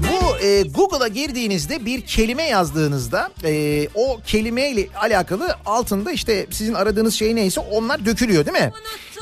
[0.00, 7.14] Bu e, Google'a girdiğinizde bir kelime yazdığınızda e, o kelimeyle alakalı altında işte sizin aradığınız
[7.14, 8.72] şey neyse onlar dökülüyor değil mi?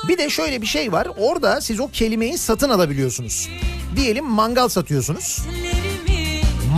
[0.09, 3.49] Bir de şöyle bir şey var orada siz o kelimeyi satın alabiliyorsunuz.
[3.97, 5.39] Diyelim mangal satıyorsunuz.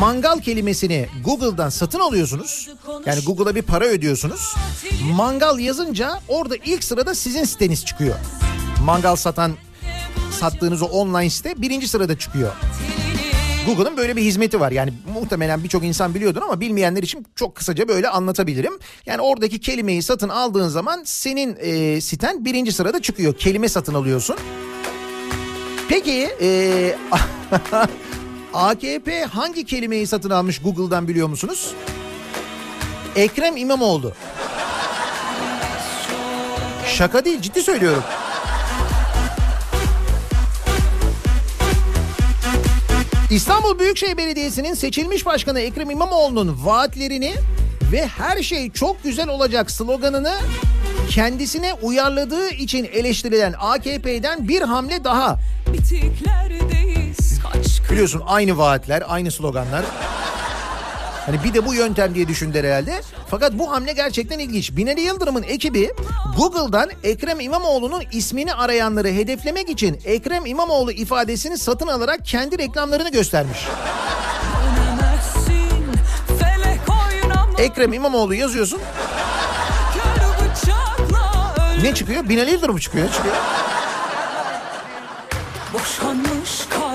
[0.00, 2.68] Mangal kelimesini Google'dan satın alıyorsunuz.
[3.06, 4.54] Yani Google'a bir para ödüyorsunuz.
[5.12, 8.14] Mangal yazınca orada ilk sırada sizin siteniz çıkıyor.
[8.84, 9.52] Mangal satan
[10.40, 12.52] sattığınız o online site birinci sırada çıkıyor.
[13.66, 14.72] Google'ın böyle bir hizmeti var.
[14.72, 18.72] Yani muhtemelen birçok insan biliyordur ama bilmeyenler için çok kısaca böyle anlatabilirim.
[19.06, 23.34] Yani oradaki kelimeyi satın aldığın zaman senin e, siten birinci sırada çıkıyor.
[23.34, 24.36] Kelime satın alıyorsun.
[25.88, 26.96] Peki e,
[28.54, 31.74] AKP hangi kelimeyi satın almış Google'dan biliyor musunuz?
[33.16, 34.12] Ekrem İmamoğlu.
[36.86, 38.02] Şaka değil ciddi söylüyorum.
[43.30, 47.34] İstanbul Büyükşehir Belediyesi'nin seçilmiş başkanı Ekrem İmamoğlu'nun vaatlerini
[47.92, 50.34] ve her şey çok güzel olacak sloganını
[51.10, 55.38] kendisine uyarladığı için eleştirilen AKP'den bir hamle daha.
[55.72, 56.49] Bitiklerdeyiz kaç
[57.90, 59.84] Biliyorsun aynı vaatler, aynı sloganlar.
[61.26, 63.00] Hani bir de bu yöntem diye düşündüler herhalde.
[63.30, 64.76] Fakat bu hamle gerçekten ilginç.
[64.76, 65.90] Binali Yıldırım'ın ekibi
[66.36, 73.58] Google'dan Ekrem İmamoğlu'nun ismini arayanları hedeflemek için Ekrem İmamoğlu ifadesini satın alarak kendi reklamlarını göstermiş.
[77.58, 78.80] Ekrem İmamoğlu yazıyorsun.
[81.82, 82.28] Ne çıkıyor?
[82.28, 83.12] Binali Yıldırım çıkıyor.
[83.12, 83.34] çıkıyor.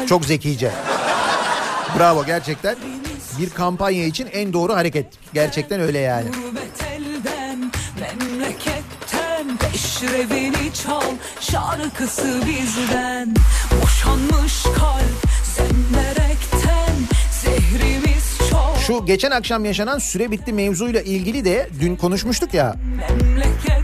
[0.08, 0.72] Çok zekice.
[2.00, 2.76] Bravo gerçekten.
[3.40, 5.06] Bir kampanya için en doğru hareket.
[5.34, 6.28] Gerçekten öyle yani.
[6.96, 11.02] Elden, memleketten Peşrevini çal,
[11.40, 13.36] şarkısı bizden
[13.82, 16.96] Boşanmış kalp, senderekten
[17.44, 22.76] Zehrimiz çok Şu geçen akşam yaşanan süre bitti mevzuyla ilgili de dün konuşmuştuk ya.
[23.00, 23.75] Şarkısı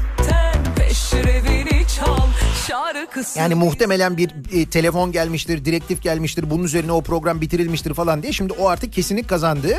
[3.37, 6.49] Yani muhtemelen bir e, telefon gelmiştir, direktif gelmiştir.
[6.49, 8.33] Bunun üzerine o program bitirilmiştir falan diye.
[8.33, 9.75] Şimdi o artık kesinlik kazandı.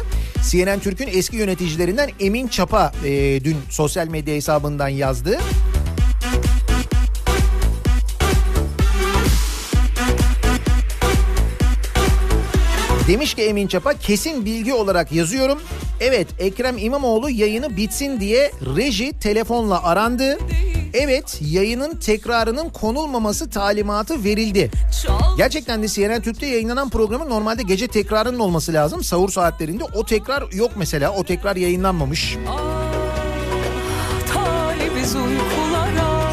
[0.50, 5.38] CNN Türk'ün eski yöneticilerinden Emin Çapa e, dün sosyal medya hesabından yazdı.
[13.08, 15.62] Demiş ki Emin Çapa kesin bilgi olarak yazıyorum.
[16.00, 20.38] Evet Ekrem İmamoğlu yayını bitsin diye reji telefonla arandı.
[20.94, 24.70] Evet yayının tekrarının konulmaması talimatı verildi.
[25.36, 29.04] Gerçekten de CNN Türk'te yayınlanan programın normalde gece tekrarının olması lazım.
[29.04, 31.10] Sahur saatlerinde o tekrar yok mesela.
[31.12, 32.36] O tekrar yayınlanmamış.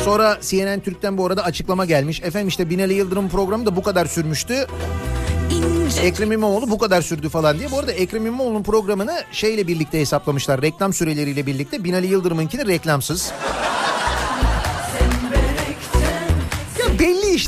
[0.06, 2.22] Sonra CNN Türk'ten bu arada açıklama gelmiş.
[2.22, 4.68] Efendim işte Binali Yıldırım programı da bu kadar sürmüştü.
[6.02, 7.72] Ekrem İmamoğlu bu kadar sürdü falan diye.
[7.72, 10.62] Bu arada Ekrem İmamoğlu'nun programını şeyle birlikte hesaplamışlar.
[10.62, 11.84] Reklam süreleriyle birlikte.
[11.84, 13.32] Binali Yıldırım'ınkini reklamsız.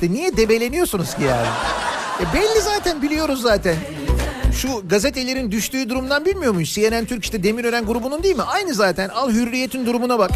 [0.02, 0.14] İşte.
[0.14, 1.48] Niye debeleniyorsunuz ki yani?
[2.20, 3.76] E belli zaten biliyoruz zaten.
[4.62, 6.70] Şu gazetelerin düştüğü durumdan bilmiyor muyuz?
[6.74, 8.42] CNN Türk işte Demirören grubunun değil mi?
[8.42, 9.10] Aynı zaten.
[9.10, 10.32] Al Hürriyet'in durumuna bak.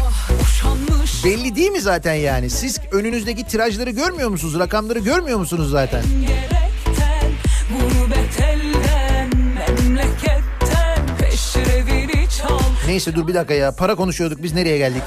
[1.24, 2.50] Belli değil mi zaten yani?
[2.50, 4.58] Siz önünüzdeki tirajları görmüyor musunuz?
[4.58, 6.02] Rakamları görmüyor musunuz zaten?
[6.20, 7.30] gerekten
[7.70, 13.72] Gurbet elden, memleketten Peşrevini çal Neyse dur bir dakika ya.
[13.76, 15.02] Para konuşuyorduk biz nereye geldik?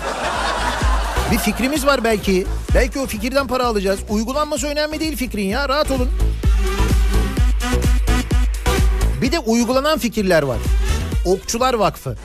[1.32, 2.45] Bir fikrimiz var belki.
[2.75, 3.99] Belki o fikirden para alacağız.
[4.09, 5.69] Uygulanması önemli değil fikrin ya.
[5.69, 6.09] Rahat olun.
[9.21, 10.57] Bir de uygulanan fikirler var.
[11.25, 12.15] Okçular Vakfı.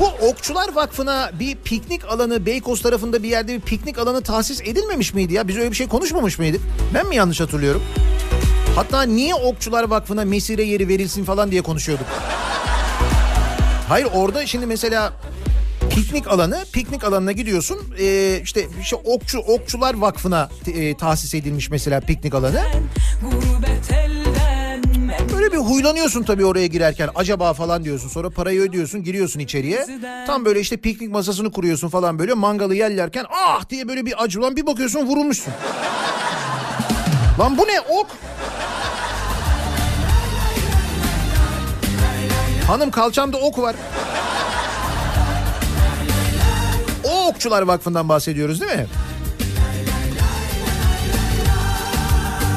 [0.00, 5.14] Bu Okçular Vakfı'na bir piknik alanı Beykoz tarafında bir yerde bir piknik alanı tahsis edilmemiş
[5.14, 5.48] miydi ya?
[5.48, 6.60] Biz öyle bir şey konuşmamış mıydık?
[6.94, 7.82] Ben mi yanlış hatırlıyorum?
[8.76, 12.06] Hatta niye Okçular Vakfı'na mesire yeri verilsin falan diye konuşuyorduk.
[13.88, 15.12] Hayır orada şimdi mesela
[15.98, 17.78] piknik alanı, piknik alanına gidiyorsun.
[18.00, 22.62] Ee, işte işte okçu okçular vakfına e, tahsis edilmiş mesela piknik alanı.
[25.32, 27.08] Böyle bir huylanıyorsun tabii oraya girerken.
[27.14, 28.08] Acaba falan diyorsun.
[28.08, 29.86] Sonra parayı ödüyorsun, giriyorsun içeriye.
[30.26, 32.34] Tam böyle işte piknik masasını kuruyorsun falan böyle.
[32.34, 34.40] Mangalı yerlerken ah diye böyle bir acı.
[34.40, 35.52] Ulan bir bakıyorsun vurulmuşsun.
[37.38, 38.06] Lan bu ne ok?
[42.66, 43.76] Hanım kalçamda ok var.
[47.28, 48.86] Okçular Vakfı'ndan bahsediyoruz değil mi?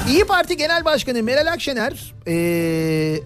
[0.09, 3.19] İyi Parti Genel Başkanı Meral Akşener ee,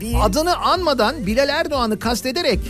[0.00, 2.60] bir adını anmadan Bilal Erdoğan'ı kastederek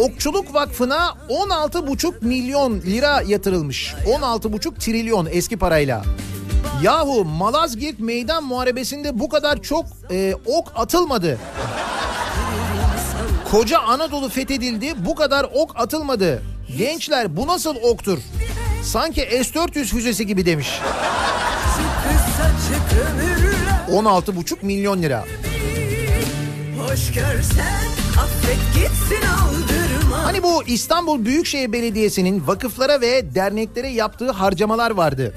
[0.00, 3.94] Okçuluk Vakfı'na 16,5 milyon lira yatırılmış.
[4.06, 6.02] 16,5 trilyon eski parayla.
[6.82, 11.38] Yahu Malazgirt meydan muharebesinde bu kadar çok e, ok atılmadı.
[13.50, 16.42] Koca Anadolu fethedildi bu kadar ok atılmadı.
[16.76, 18.18] Gençler bu nasıl oktur?
[18.82, 20.80] Sanki S-400 füzesi gibi demiş.
[22.02, 25.24] Kısacık ömürler 16,5 milyon lira.
[26.80, 27.80] Hoş görsen
[28.20, 35.34] affet gitsin aldırma Hani bu İstanbul Büyükşehir Belediyesi'nin vakıflara ve derneklere yaptığı harcamalar vardı.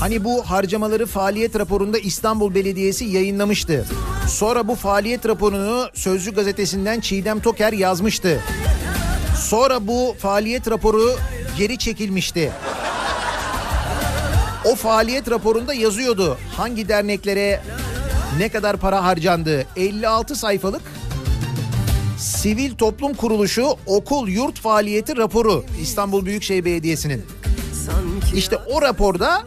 [0.00, 3.84] Hani bu harcamaları faaliyet raporunda İstanbul Belediyesi yayınlamıştı.
[4.28, 8.40] Sonra bu faaliyet raporunu Sözcü gazetesinden Çiğdem Toker yazmıştı.
[9.48, 11.16] Sonra bu faaliyet raporu
[11.58, 12.52] geri çekilmişti.
[14.64, 17.62] O faaliyet raporunda yazıyordu hangi derneklere
[18.38, 19.66] ne kadar para harcandı.
[19.76, 20.82] 56 sayfalık
[22.18, 27.24] Sivil Toplum Kuruluşu Okul Yurt Faaliyeti raporu İstanbul Büyükşehir Belediyesi'nin.
[28.34, 29.42] İşte o raporda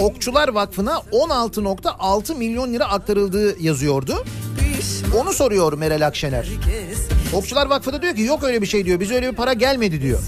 [0.00, 4.24] Okçular Vakfı'na 16.6 milyon lira aktarıldığı yazıyordu.
[5.20, 6.48] Onu soruyor Meral Akşener.
[7.34, 9.00] Okçular Vakfı da diyor ki yok öyle bir şey diyor.
[9.00, 10.18] Bize öyle bir para gelmedi diyor.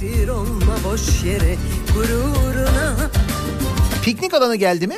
[1.25, 1.57] Yere
[4.03, 4.97] Piknik alanı geldi mi?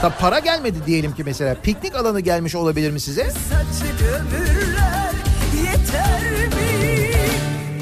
[0.00, 1.56] Tabi para gelmedi diyelim ki mesela.
[1.62, 3.22] Piknik alanı gelmiş olabilir mi size?
[3.22, 5.12] Ömürler
[5.56, 7.10] yeter mi?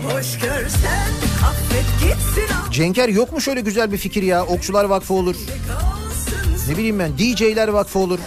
[0.07, 1.09] Hoş görsen
[1.45, 4.45] affet gitsin al Cenker yok mu şöyle güzel bir fikir ya?
[4.47, 5.37] Okçular Vakfı olur.
[6.69, 8.19] Ne bileyim ben DJ'ler Vakfı olur.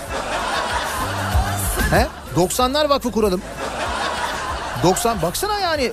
[1.91, 2.07] He?
[2.35, 3.41] 90'lar Vakfı kuralım.
[4.85, 5.91] 90 baksana yani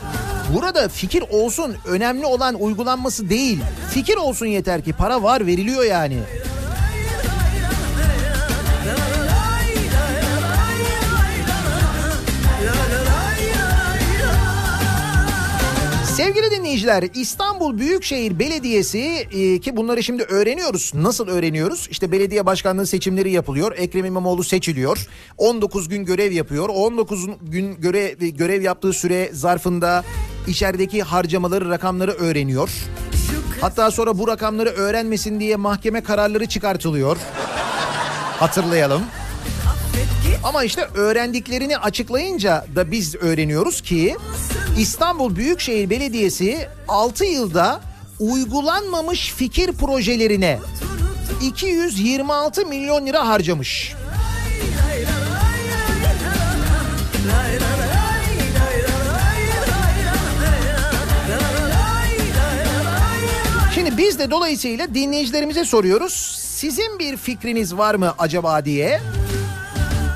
[0.54, 3.60] burada fikir olsun önemli olan uygulanması değil.
[3.90, 6.18] Fikir olsun yeter ki para var veriliyor yani.
[16.22, 18.98] Sevgili dinleyiciler İstanbul Büyükşehir Belediyesi
[19.32, 20.92] e, ki bunları şimdi öğreniyoruz.
[20.94, 21.88] Nasıl öğreniyoruz?
[21.90, 23.72] İşte belediye başkanlığı seçimleri yapılıyor.
[23.76, 25.06] Ekrem İmamoğlu seçiliyor.
[25.38, 26.68] 19 gün görev yapıyor.
[26.68, 30.04] 19 gün görev, görev yaptığı süre zarfında
[30.46, 32.70] içerideki harcamaları rakamları öğreniyor.
[33.60, 37.16] Hatta sonra bu rakamları öğrenmesin diye mahkeme kararları çıkartılıyor.
[38.38, 39.02] Hatırlayalım.
[40.44, 44.16] Ama işte öğrendiklerini açıklayınca da biz öğreniyoruz ki
[44.78, 47.80] İstanbul Büyükşehir Belediyesi 6 yılda
[48.20, 50.58] uygulanmamış fikir projelerine
[51.42, 53.94] 226 milyon lira harcamış.
[63.74, 66.12] Şimdi biz de dolayısıyla dinleyicilerimize soruyoruz.
[66.40, 69.00] Sizin bir fikriniz var mı acaba diye?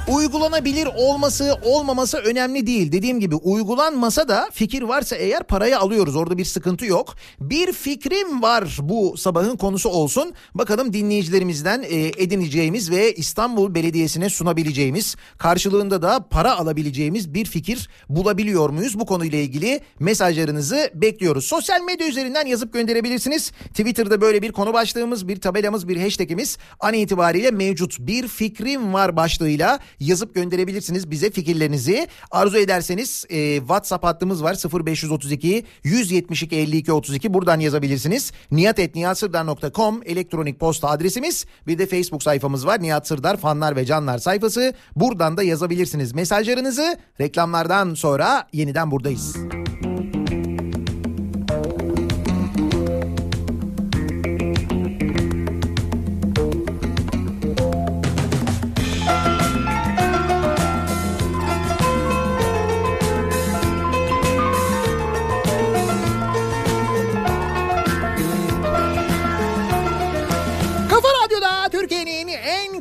[0.09, 2.93] Uygulanabilir olması olmaması önemli değil.
[2.93, 6.17] Dediğim gibi uygulanmasa da fikir varsa eğer parayı alıyoruz.
[6.17, 7.15] Orada bir sıkıntı yok.
[7.41, 10.35] Bir fikrim var bu sabahın konusu olsun.
[10.55, 18.71] Bakalım dinleyicilerimizden e, edineceğimiz ve İstanbul Belediyesi'ne sunabileceğimiz karşılığında da para alabileceğimiz bir fikir bulabiliyor
[18.71, 19.01] muyuz?
[19.01, 21.45] Bu konuyla ilgili mesajlarınızı bekliyoruz.
[21.45, 23.51] Sosyal medya üzerinden yazıp gönderebilirsiniz.
[23.51, 27.97] Twitter'da böyle bir konu başlığımız, bir tabelamız, bir hashtagimiz an itibariyle mevcut.
[27.99, 32.09] Bir fikrim var başlığıyla yazıp gönderebilirsiniz bize fikirlerinizi.
[32.31, 38.33] Arzu ederseniz e, WhatsApp hattımız var 0532 172 52 32 buradan yazabilirsiniz.
[38.51, 41.47] niyatetniyatsırdar.com elektronik posta adresimiz.
[41.67, 42.83] Bir de Facebook sayfamız var.
[42.83, 44.75] Nihat Sırdar fanlar ve canlar sayfası.
[44.97, 46.97] Buradan da yazabilirsiniz mesajlarınızı.
[47.21, 49.37] Reklamlardan sonra yeniden buradayız.
[49.37, 49.86] Kafa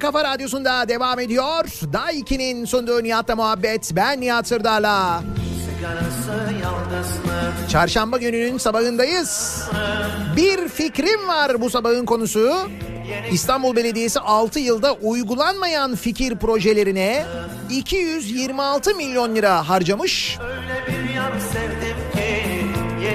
[0.06, 1.66] kafa radyosunda devam ediyor.
[1.94, 3.92] Daiki'nin sunduğu Nihat'la muhabbet.
[3.96, 5.24] Ben Nihat Sırdar'la.
[7.70, 9.64] Çarşamba gününün sabahındayız.
[10.36, 12.54] Bir fikrim var bu sabahın konusu.
[13.32, 17.26] İstanbul Belediyesi 6 yılda uygulanmayan fikir projelerine
[17.70, 20.38] 226 milyon lira harcamış.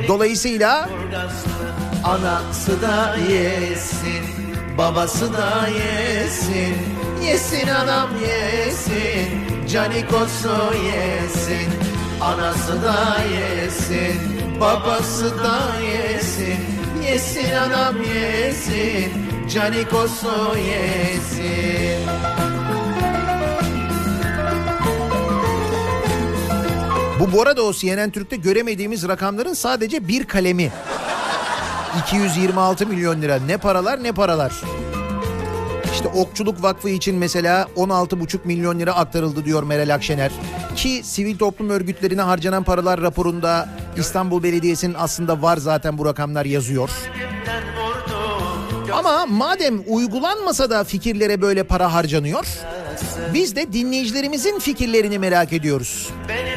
[0.09, 0.89] Dolayısıyla
[2.05, 4.50] anası da yesin,
[4.81, 6.77] babası da yesin.
[7.25, 9.29] Yesin anam yesin,
[9.69, 11.69] canikosu yesin.
[12.21, 14.21] Anası da yesin,
[14.61, 16.59] babası da yesin.
[17.05, 19.13] Yesin anam yesin,
[19.55, 22.07] canikosu yesin.
[27.21, 30.73] Bu bu arada o CNN Türk'te göremediğimiz rakamların sadece bir kalemi.
[31.99, 33.39] 226 milyon lira.
[33.47, 34.53] Ne paralar ne paralar.
[35.93, 40.31] İşte Okçuluk Vakfı için mesela 16,5 milyon lira aktarıldı diyor Meral Akşener.
[40.77, 46.91] Ki sivil toplum örgütlerine harcanan paralar raporunda İstanbul Belediyesi'nin aslında var zaten bu rakamlar yazıyor.
[48.93, 52.47] Ama madem uygulanmasa da fikirlere böyle para harcanıyor,
[53.35, 56.11] biz de dinleyicilerimizin fikirlerini merak ediyoruz.
[56.29, 56.50] Beni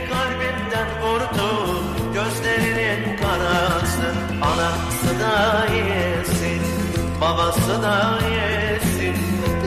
[5.33, 6.61] Anası da yesin
[7.21, 9.15] Babası da yesin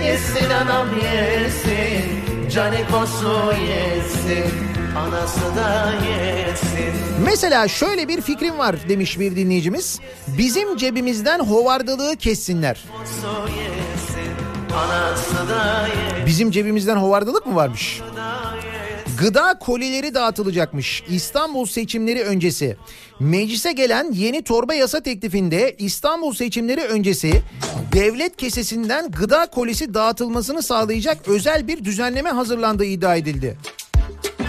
[0.05, 4.55] Yesin anam yesin Canikosu yesin
[4.99, 6.93] Anası da yesin
[7.25, 10.01] Mesela şöyle bir fikrim var demiş bir dinleyicimiz.
[10.39, 12.85] Bizim cebimizden hovardalığı kessinler.
[13.49, 14.31] Yesin
[16.27, 18.01] Bizim cebimizden hovardalık mı varmış?
[19.19, 22.77] Gıda kolileri dağıtılacakmış İstanbul seçimleri öncesi.
[23.21, 27.43] Meclise gelen yeni torba yasa teklifinde İstanbul seçimleri öncesi
[27.93, 33.59] devlet kesesinden gıda kolisi dağıtılmasını sağlayacak özel bir düzenleme hazırlandığı iddia edildi.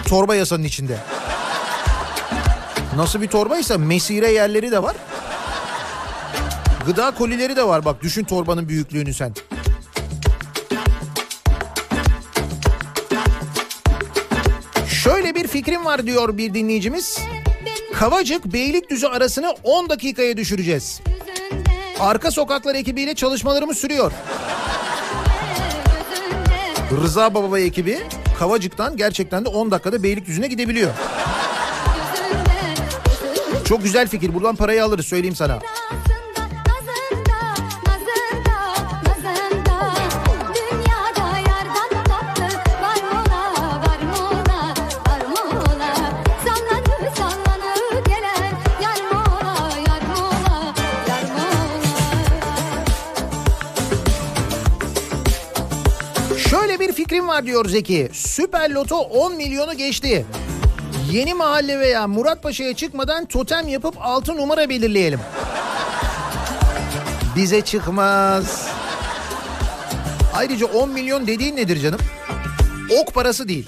[0.08, 0.98] Torba yasanın içinde.
[2.96, 4.96] Nasıl bir torbaysa mesire yerleri de var.
[6.86, 9.34] Gıda kolileri de var bak düşün torbanın büyüklüğünü sen.
[15.08, 17.18] Şöyle bir fikrim var diyor bir dinleyicimiz.
[17.94, 21.00] Kavacık Beylikdüzü arasını 10 dakikaya düşüreceğiz.
[22.00, 24.12] Arka sokaklar ekibiyle çalışmalarımız sürüyor.
[27.02, 27.98] Rıza Baba ekibi
[28.38, 30.90] Kavacık'tan gerçekten de 10 dakikada Beylikdüzü'ne gidebiliyor.
[33.64, 34.34] Çok güzel fikir.
[34.34, 35.58] Buradan parayı alırız söyleyeyim sana.
[57.08, 58.08] Fikrim var diyor Zeki.
[58.12, 60.26] Süper Loto 10 milyonu geçti.
[61.12, 65.20] Yeni mahalle veya Muratpaşa'ya çıkmadan totem yapıp 6 numara belirleyelim.
[67.36, 68.68] Bize çıkmaz.
[70.34, 72.00] Ayrıca 10 milyon dediğin nedir canım?
[73.00, 73.66] Ok parası değil.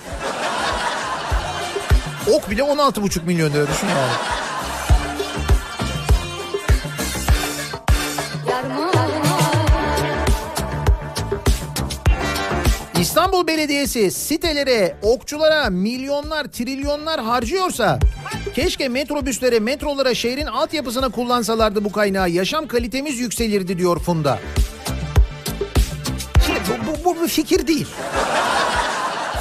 [2.33, 4.40] Ok bile 16,5 milyon lira düşün yani.
[13.31, 17.99] İstanbul Belediyesi sitelere, okçulara milyonlar, trilyonlar harcıyorsa
[18.55, 22.31] keşke metrobüslere, metrolara, şehrin altyapısına kullansalardı bu kaynağı.
[22.31, 24.39] Yaşam kalitemiz yükselirdi diyor Funda.
[26.47, 27.87] Şimdi bu, bu, bu bir fikir değil.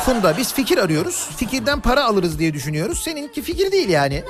[0.06, 1.28] Funda biz fikir arıyoruz.
[1.38, 3.04] Fikirden para alırız diye düşünüyoruz.
[3.04, 4.24] Seninki fikir değil yani.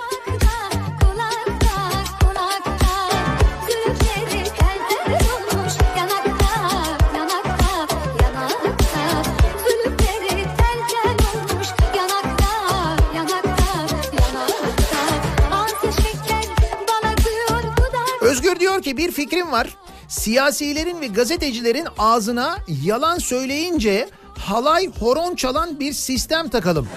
[18.90, 19.78] Özgür diyor ki bir fikrim var.
[20.08, 26.88] Siyasilerin ve gazetecilerin ağzına yalan söyleyince halay horon çalan bir sistem takalım.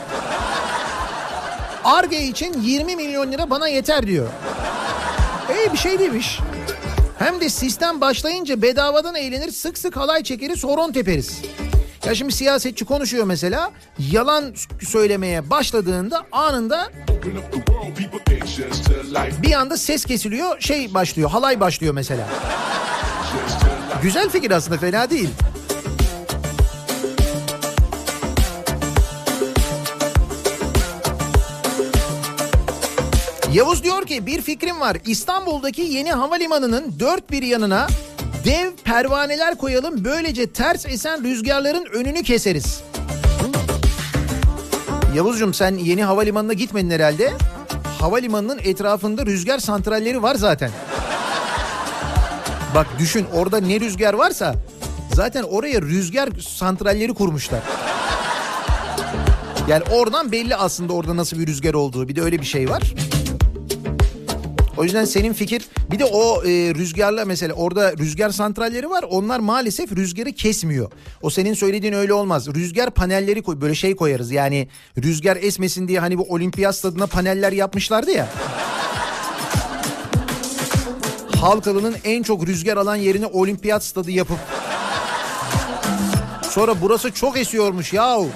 [1.85, 4.29] Arge için 20 milyon lira bana yeter diyor.
[5.51, 6.41] İyi bir şey değilmiş.
[7.19, 11.43] Hem de sistem başlayınca bedavadan eğlenir sık sık halay çekeriz horon teperiz.
[12.07, 14.55] Ya şimdi siyasetçi konuşuyor mesela yalan
[14.89, 16.91] söylemeye başladığında anında
[19.43, 22.29] bir anda ses kesiliyor şey başlıyor halay başlıyor mesela.
[24.03, 25.29] Güzel fikir aslında fena değil.
[33.53, 34.97] Yavuz diyor ki bir fikrim var.
[35.07, 37.87] İstanbul'daki yeni havalimanının dört bir yanına
[38.45, 40.05] dev pervaneler koyalım.
[40.05, 42.83] Böylece ters esen rüzgarların önünü keseriz.
[45.15, 47.33] Yavuzcum sen yeni havalimanına gitmedin herhalde.
[48.01, 50.71] Havalimanının etrafında rüzgar santralleri var zaten.
[52.75, 54.55] Bak düşün orada ne rüzgar varsa
[55.15, 57.61] zaten oraya rüzgar santralleri kurmuşlar.
[59.69, 62.09] Yani oradan belli aslında orada nasıl bir rüzgar olduğu.
[62.09, 62.83] Bir de öyle bir şey var.
[64.77, 69.05] O yüzden senin fikir bir de o e, rüzgarla mesela orada rüzgar santralleri var.
[69.11, 70.91] Onlar maalesef rüzgarı kesmiyor.
[71.23, 72.55] O senin söylediğin öyle olmaz.
[72.55, 74.31] Rüzgar panelleri koy böyle şey koyarız.
[74.31, 74.69] Yani
[75.03, 78.29] rüzgar esmesin diye hani bu olimpiyat stadına paneller yapmışlardı ya.
[81.41, 84.39] Halkalı'nın en çok rüzgar alan yerine olimpiyat stadı yapıp
[86.51, 88.29] sonra burası çok esiyormuş yahu.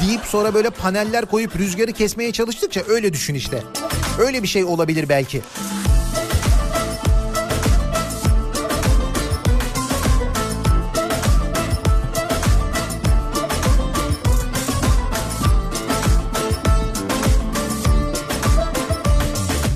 [0.00, 3.62] Deyip sonra böyle paneller koyup rüzgarı kesmeye çalıştıkça öyle düşün işte.
[4.18, 5.42] Öyle bir şey olabilir belki.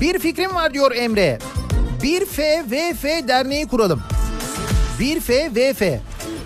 [0.01, 1.39] Bir fikrim var diyor Emre.
[2.03, 4.01] Bir FVF derneği kuralım.
[4.99, 5.81] Bir FVF.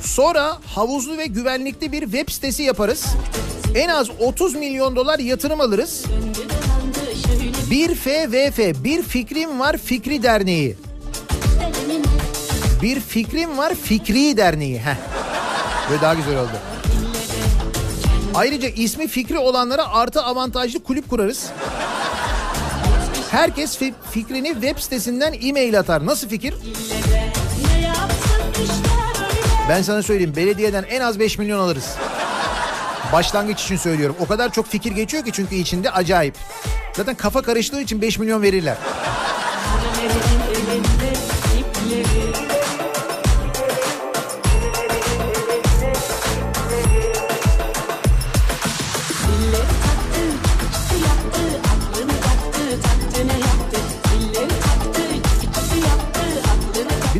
[0.01, 3.05] Sonra havuzlu ve güvenlikli bir web sitesi yaparız.
[3.75, 6.03] En az 30 milyon dolar yatırım alırız.
[7.71, 10.75] Bir FVF, bir fikrim var Fikri Derneği.
[12.81, 14.79] Bir fikrim var Fikri Derneği.
[14.79, 14.95] Heh.
[15.89, 16.51] Böyle daha güzel oldu.
[18.35, 21.49] Ayrıca ismi fikri olanlara artı avantajlı kulüp kurarız.
[23.31, 26.05] Herkes fi- fikrini web sitesinden e-mail atar.
[26.05, 26.53] Nasıl fikir?
[29.69, 31.95] Ben sana söyleyeyim belediyeden en az 5 milyon alırız.
[33.13, 34.15] Başlangıç için söylüyorum.
[34.19, 36.35] O kadar çok fikir geçiyor ki çünkü içinde acayip.
[36.93, 38.77] Zaten kafa karıştığı için 5 milyon verirler.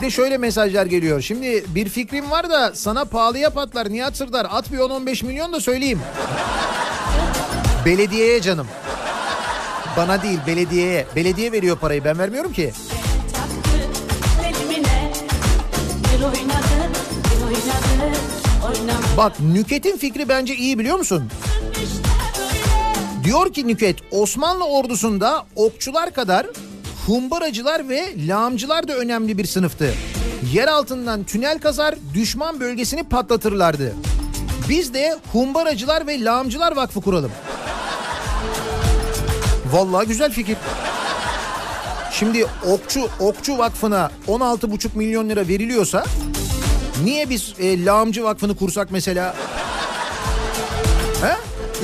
[0.04, 1.22] De şöyle mesajlar geliyor.
[1.22, 4.48] Şimdi bir fikrim var da sana pahalıya patlar Nihat Sırdar.
[4.50, 6.00] At bir 10-15 milyon da söyleyeyim.
[7.86, 8.68] Belediyeye canım.
[9.98, 11.06] Bana değil belediyeye.
[11.16, 12.72] Belediye veriyor parayı ben vermiyorum ki.
[19.18, 21.30] Bak Nüket'in fikri bence iyi biliyor musun?
[23.24, 26.48] Diyor ki Nüket Osmanlı ordusunda okçular kadar
[27.08, 29.94] humbaracılar ve lağımcılar da önemli bir sınıftı.
[30.54, 33.94] Yer altından tünel kazar düşman bölgesini patlatırlardı.
[34.70, 37.32] Biz de humbaracılar ve lağımcılar vakfı kuralım.
[39.72, 40.58] Vallahi güzel fikir.
[42.12, 46.06] Şimdi okçu okçu vakfına 16,5 milyon lira veriliyorsa
[47.04, 49.36] niye biz e, lağımcı vakfını kursak mesela?
[51.22, 51.36] He?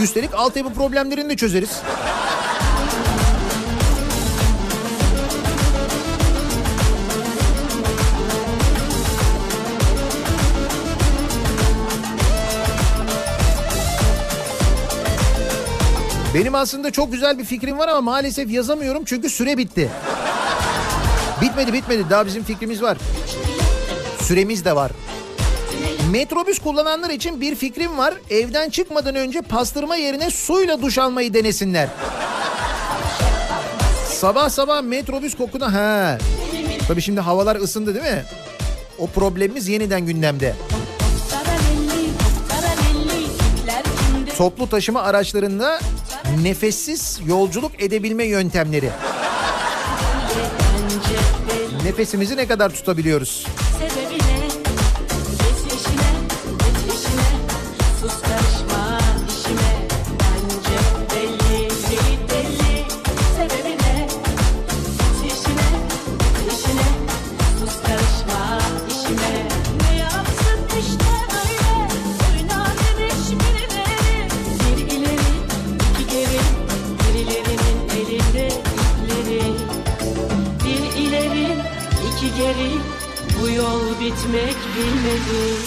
[0.04, 1.82] Üstelik altyapı problemlerini de çözeriz.
[16.40, 19.90] Benim aslında çok güzel bir fikrim var ama maalesef yazamıyorum çünkü süre bitti.
[21.42, 22.98] Bitmedi bitmedi daha bizim fikrimiz var.
[24.22, 24.92] Süremiz de var.
[26.12, 28.14] Metrobüs kullananlar için bir fikrim var.
[28.30, 31.88] Evden çıkmadan önce pastırma yerine suyla duş almayı denesinler.
[34.08, 36.18] Sabah sabah metrobüs kokuna ha.
[36.88, 38.24] Tabii şimdi havalar ısındı değil mi?
[39.00, 40.56] O problemimiz yeniden gündemde.
[44.38, 45.80] Toplu taşıma araçlarında
[46.44, 48.90] nefessiz yolculuk edebilme yöntemleri.
[51.84, 53.46] Nefesimizi ne kadar tutabiliyoruz?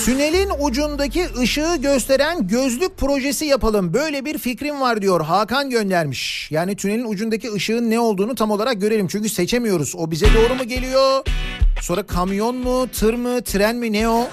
[0.04, 3.94] Tünelin ucundaki ışığı gösteren gözlük projesi yapalım.
[3.94, 5.20] Böyle bir fikrim var diyor.
[5.20, 6.48] Hakan göndermiş.
[6.50, 9.08] Yani tünelin ucundaki ışığın ne olduğunu tam olarak görelim.
[9.08, 9.94] Çünkü seçemiyoruz.
[9.96, 11.24] O bize doğru mu geliyor?
[11.80, 14.28] Sonra kamyon mu, tır mı, tren mi ne o?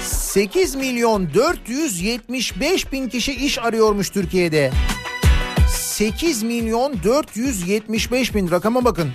[0.00, 4.70] 8 milyon 475 bin kişi iş arıyormuş Türkiye'de.
[5.72, 9.10] 8 milyon 475 bin rakama bakın.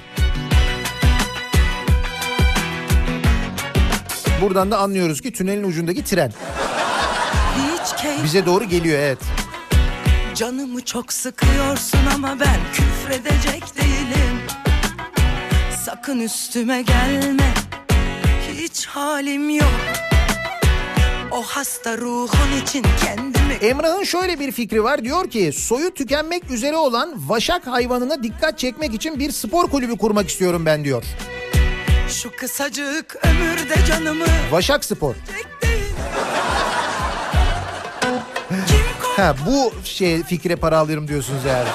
[4.41, 6.31] Buradan da anlıyoruz ki tünelin ucundaki tren.
[8.23, 9.17] Bize doğru geliyor evet.
[10.35, 14.39] Canımı çok sıkıyorsun ama ben küfredecek değilim
[15.85, 17.53] Sakın üstüme gelme
[18.53, 19.69] Hiç halim yok
[21.31, 25.03] O hasta ruhun için kendimi Emrah'ın şöyle bir fikri var.
[25.03, 30.29] Diyor ki soyu tükenmek üzere olan vaşak hayvanına dikkat çekmek için bir spor kulübü kurmak
[30.29, 31.03] istiyorum ben diyor.
[32.13, 35.15] Şu kısacık ömürde canımı Vaşak Spor.
[39.17, 41.67] Ha bu şey fikre para alıyorum diyorsunuz yani.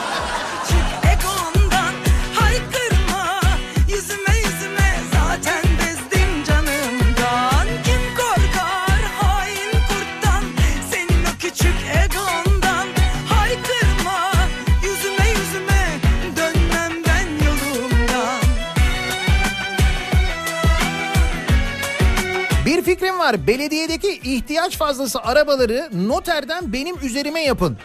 [23.29, 23.47] Var.
[23.47, 27.79] Belediyedeki ihtiyaç fazlası arabaları noterden benim üzerime yapın.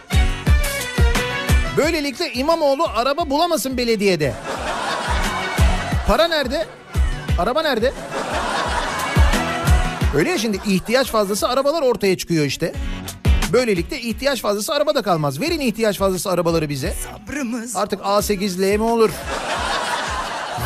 [1.76, 4.34] Böylelikle İmamoğlu araba bulamasın belediyede.
[6.06, 6.66] Para nerede?
[7.38, 7.92] Araba nerede?
[10.16, 12.72] Öyle ya şimdi ihtiyaç fazlası arabalar ortaya çıkıyor işte.
[13.52, 15.40] Böylelikle ihtiyaç fazlası araba da kalmaz.
[15.40, 16.94] Verin ihtiyaç fazlası arabaları bize.
[17.12, 19.10] Sabrımız Artık A8 L mi olur?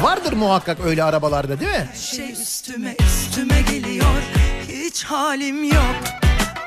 [0.03, 1.89] Vardır muhakkak öyle arabalarda değil mi?
[2.01, 4.38] şey üstüme üstüme geliyor
[4.99, 5.97] Hiç halim yok.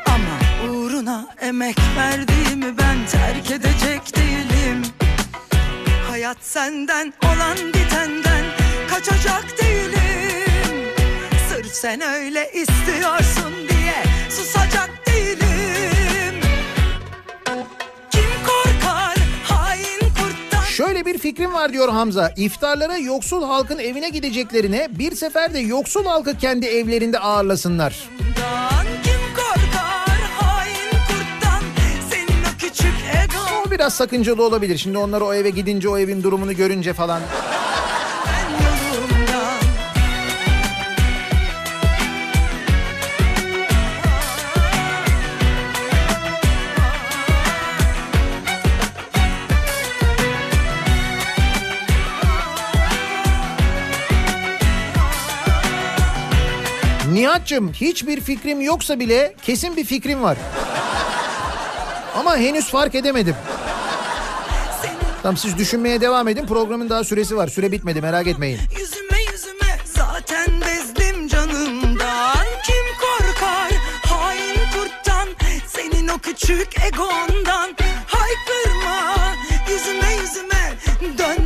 [0.05, 4.81] Ama uğruna emek verdiğimi ben terk edecek değilim.
[6.09, 8.45] Hayat senden olan bitenden
[8.89, 10.89] kaçacak değilim.
[11.49, 15.00] Sırf sen öyle istiyorsun diye susacak
[21.01, 22.33] Şöyle bir fikrim var diyor Hamza.
[22.37, 28.09] İftarlara yoksul halkın evine gideceklerine bir seferde yoksul halkı kendi evlerinde ağırlasınlar.
[33.67, 34.77] O biraz sakıncalı olabilir.
[34.77, 37.21] Şimdi onlar o eve gidince o evin durumunu görünce falan.
[57.11, 60.37] Nihat'cığım hiçbir fikrim yoksa bile kesin bir fikrim var.
[62.15, 63.35] Ama henüz fark edemedim.
[65.23, 66.45] Tamam siz düşünmeye devam edin.
[66.47, 67.47] Programın daha süresi var.
[67.47, 68.59] Süre bitmedi merak etmeyin.
[68.79, 73.71] Yüzüme yüzüme zaten bezdim canımdan Kim korkar
[74.05, 75.27] hain kurttan
[75.67, 77.75] Senin o küçük egondan
[78.07, 79.15] Haykırma
[79.69, 80.73] yüzüme yüzüme
[81.17, 81.40] Dönmem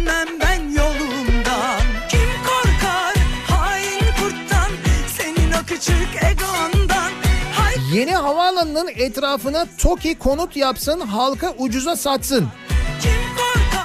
[8.06, 12.47] Yeni havaalanının etrafına TOKİ konut yapsın halka ucuza satsın.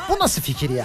[0.09, 0.85] Bu nasıl fikir ya?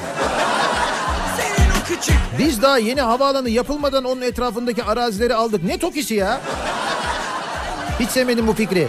[2.40, 5.64] Biz daha yeni havaalanı yapılmadan onun etrafındaki arazileri aldık.
[5.64, 6.42] Ne TOKİ'si ya?
[8.00, 8.88] Hiç sevmedim bu fikri.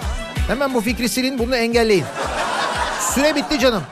[0.48, 2.04] Hemen bu fikri silin bunu engelleyin.
[3.14, 3.82] Süre bitti canım.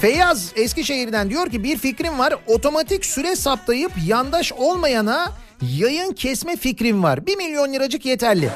[0.00, 2.34] Feyyaz Eskişehir'den diyor ki bir fikrim var.
[2.46, 5.32] Otomatik süre saptayıp yandaş olmayana
[5.62, 7.26] yayın kesme fikrim var.
[7.26, 8.50] Bir milyon liracık yeterli.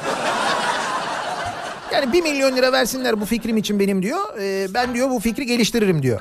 [1.92, 4.38] Yani bir milyon lira versinler bu fikrim için benim diyor.
[4.40, 6.20] Ee, ben diyor bu fikri geliştiririm diyor.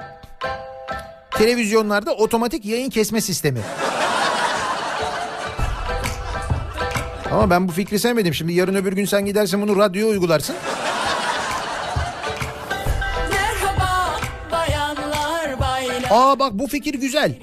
[1.32, 3.59] Televizyonlarda otomatik yayın kesme sistemi.
[7.32, 8.34] Ama ben bu fikri sevmedim.
[8.34, 10.55] Şimdi yarın öbür gün sen gidersen bunu radyoya uygularsın.
[16.12, 17.36] Aa bak bu fikir güzel.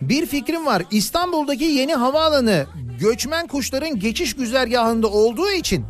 [0.00, 0.82] Bir fikrim var.
[0.90, 2.66] İstanbul'daki yeni havaalanı
[3.00, 5.84] göçmen kuşların geçiş güzergahında olduğu için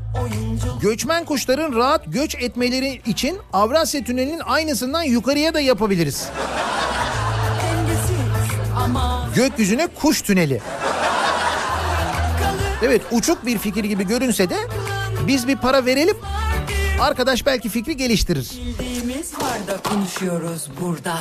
[0.83, 6.29] göçmen kuşların rahat göç etmeleri için Avrasya Tüneli'nin aynısından yukarıya da yapabiliriz.
[9.35, 10.61] Gökyüzüne kuş tüneli.
[12.83, 14.57] Evet uçuk bir fikir gibi görünse de
[15.27, 16.17] biz bir para verelim.
[17.01, 18.51] Arkadaş belki fikri geliştirir.
[18.51, 21.15] bildiğimiz var da konuşuyoruz burada.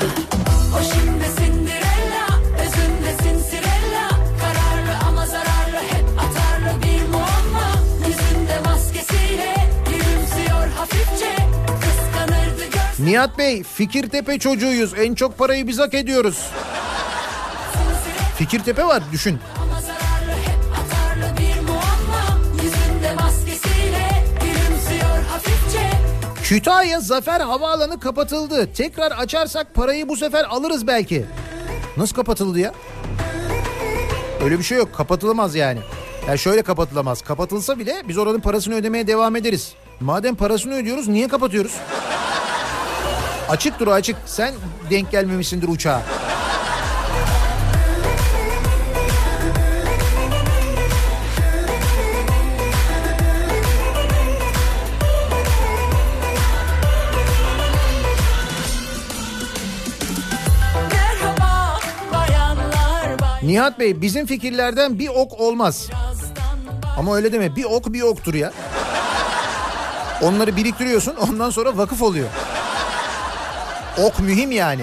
[0.80, 4.10] O şimdi Cinderella, özünde Cinderella.
[4.42, 7.72] Kararlı ama zararlı, hep atarlı bir muamma.
[8.08, 9.56] Yüzünde maskesiyle
[9.86, 11.36] gülümsüyor hafifçe.
[11.66, 14.94] Kıskanırdı göz Nihat Bey Fikirtepe çocuğuyuz.
[14.98, 16.48] En çok parayı biz hak ediyoruz.
[18.38, 19.40] Fikirtepe var düşün.
[26.50, 28.74] Kütahya Zafer Havaalanı kapatıldı.
[28.74, 31.26] Tekrar açarsak parayı bu sefer alırız belki.
[31.98, 32.74] Nasıl kapatıldı ya?
[34.44, 34.96] Öyle bir şey yok.
[34.96, 35.80] Kapatılamaz yani.
[36.28, 37.22] Ya şöyle kapatılamaz.
[37.22, 39.74] Kapatılsa bile biz oranın parasını ödemeye devam ederiz.
[40.00, 41.76] Madem parasını ödüyoruz niye kapatıyoruz?
[43.50, 44.16] Açık dur açık.
[44.26, 44.54] Sen
[44.90, 46.02] denk gelmemişsindir uçağa.
[63.50, 65.90] Nihat Bey bizim fikirlerden bir ok olmaz.
[66.98, 68.52] Ama öyle deme bir ok bir oktur ya.
[70.22, 72.28] Onları biriktiriyorsun ondan sonra vakıf oluyor.
[73.98, 74.82] Ok mühim yani.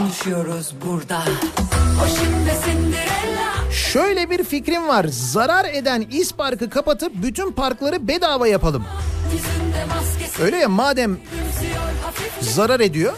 [0.00, 1.22] Yaşıyoruz burada.
[2.02, 3.72] O şimdi Cinderella.
[3.72, 5.06] Şöyle bir fikrim var.
[5.08, 8.84] Zarar eden İspark'ı kapatıp bütün parkları bedava yapalım.
[10.42, 11.18] Öyle ya madem
[12.40, 13.12] zarar ediyor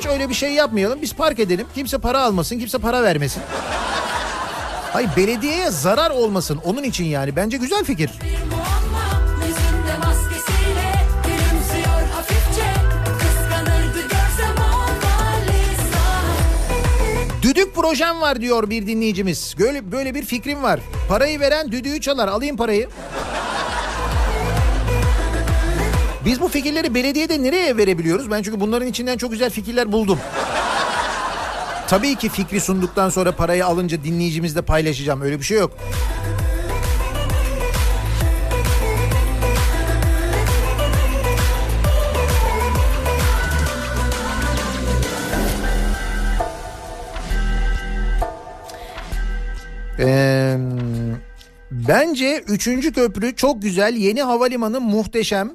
[0.00, 1.02] hiç öyle bir şey yapmayalım.
[1.02, 1.66] Biz park edelim.
[1.74, 3.42] Kimse para almasın, kimse para vermesin.
[4.92, 7.36] Hayır belediyeye zarar olmasın onun için yani.
[7.36, 8.10] Bence güzel fikir.
[8.22, 8.49] bir
[17.70, 19.54] Düdük projem var diyor bir dinleyicimiz.
[19.58, 20.80] Böyle, böyle bir fikrim var.
[21.08, 22.28] Parayı veren düdüğü çalar.
[22.28, 22.88] Alayım parayı.
[26.24, 28.30] Biz bu fikirleri belediyede nereye verebiliyoruz?
[28.30, 30.18] Ben çünkü bunların içinden çok güzel fikirler buldum.
[31.88, 35.22] Tabii ki fikri sunduktan sonra parayı alınca dinleyicimizle paylaşacağım.
[35.22, 35.72] Öyle bir şey yok.
[51.70, 52.92] Bence 3.
[52.92, 53.94] köprü çok güzel.
[53.94, 55.50] Yeni havalimanı muhteşem.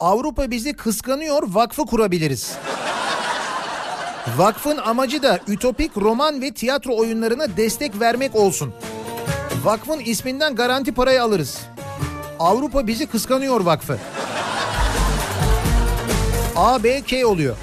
[0.00, 1.42] Avrupa bizi kıskanıyor.
[1.46, 2.56] Vakfı kurabiliriz.
[4.36, 8.74] Vakfın amacı da ütopik roman ve tiyatro oyunlarına destek vermek olsun.
[9.64, 11.58] Vakfın isminden garanti parayı alırız.
[12.38, 13.98] Avrupa bizi kıskanıyor vakfı.
[16.56, 17.56] A, B, K oluyor.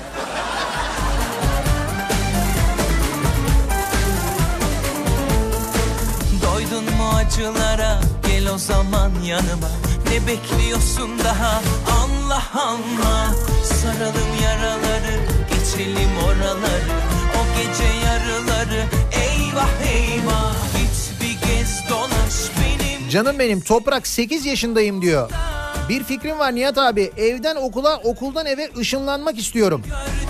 [7.37, 9.69] Acılara gel o zaman yanıma
[10.09, 11.61] Ne bekliyorsun daha
[12.01, 15.19] Allah Allah Saralım yaraları
[15.49, 16.97] geçelim oraları
[17.37, 25.01] O gece yarıları eyvah eyvah Git bir gez dolaş benim Canım benim toprak 8 yaşındayım
[25.01, 25.31] diyor.
[25.89, 27.11] Bir fikrim var Nihat abi.
[27.17, 29.81] Evden okula, okuldan eve ışınlanmak istiyorum.
[29.85, 30.26] İstanbul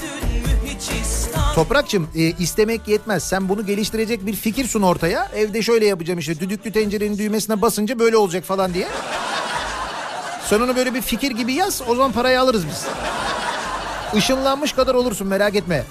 [1.58, 3.24] Toprakçım e, istemek yetmez.
[3.24, 5.32] Sen bunu geliştirecek bir fikir sun ortaya.
[5.36, 8.88] Evde şöyle yapacağım işte düdüklü tencerenin düğmesine basınca böyle olacak falan diye.
[10.46, 11.82] Sen onu böyle bir fikir gibi yaz.
[11.88, 12.86] O zaman parayı alırız biz.
[14.14, 15.84] Işınlanmış kadar olursun merak etme.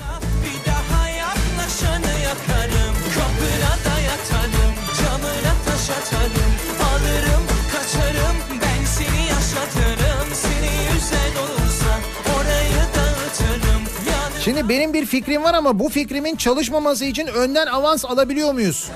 [14.46, 18.88] Şimdi benim bir fikrim var ama bu fikrimin çalışmaması için önden avans alabiliyor muyuz?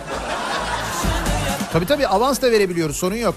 [1.73, 3.35] Tabii tabii avans da verebiliyoruz sorun yok.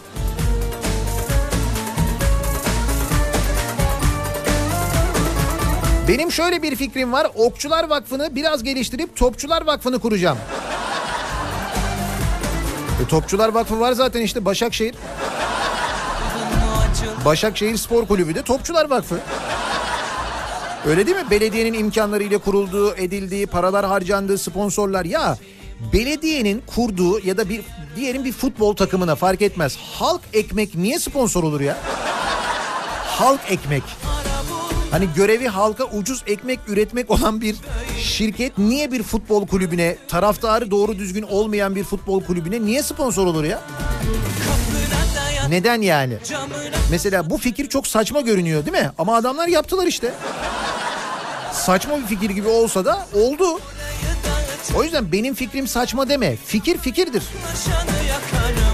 [6.07, 7.27] Benim şöyle bir fikrim var.
[7.35, 10.37] Okçular Vakfı'nı biraz geliştirip Topçular Vakfı'nı kuracağım.
[13.05, 14.95] E, Topçular Vakfı var zaten işte Başakşehir.
[17.25, 19.19] Başakşehir Spor Kulübü de Topçular Vakfı.
[20.85, 21.29] Öyle değil mi?
[21.31, 25.05] Belediyenin imkanlarıyla kurulduğu, edildiği, paralar harcandığı sponsorlar.
[25.05, 25.37] Ya
[25.93, 27.61] belediyenin kurduğu ya da bir
[27.95, 29.77] diyelim bir futbol takımına fark etmez.
[29.77, 31.77] Halk ekmek niye sponsor olur ya?
[33.05, 33.83] Halk ekmek.
[34.91, 37.55] Hani görevi halka ucuz ekmek üretmek olan bir
[37.99, 43.43] şirket niye bir futbol kulübüne, taraftarı doğru düzgün olmayan bir futbol kulübüne niye sponsor olur
[43.43, 43.61] ya?
[45.49, 46.17] Neden yani?
[46.91, 48.91] Mesela bu fikir çok saçma görünüyor değil mi?
[48.97, 50.13] Ama adamlar yaptılar işte.
[51.53, 53.59] Saçma bir fikir gibi olsa da oldu.
[54.75, 56.35] O yüzden benim fikrim saçma deme.
[56.35, 57.23] Fikir fikirdir.
[57.47, 58.72] taşanı yakarım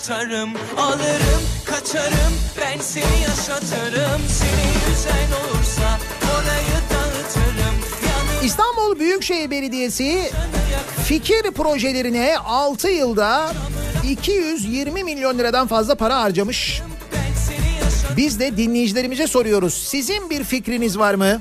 [0.00, 5.98] taş atarım Alırım kaçarım Ben seni yaşatırım Seni üzen olursa
[6.34, 7.74] Orayı dağıtırım
[8.06, 10.30] Yanına İstanbul Büyükşehir Belediyesi
[11.04, 13.52] fikir projelerine 6 yılda
[14.10, 16.82] 220 milyon liradan fazla para harcamış.
[18.16, 19.74] Biz de dinleyicilerimize soruyoruz.
[19.74, 21.40] Sizin bir fikriniz var mı?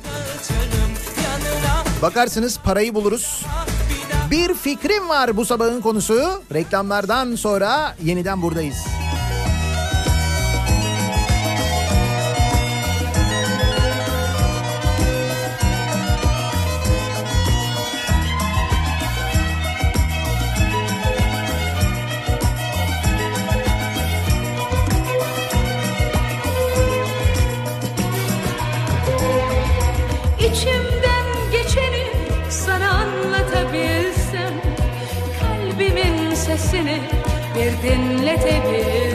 [2.02, 3.39] Bakarsınız parayı buluruz.
[4.32, 6.44] Bir fikrim var bu sabahın konusu.
[6.54, 8.89] Reklamlardan sonra yeniden buradayız.
[37.84, 39.09] Bir dinletebilsem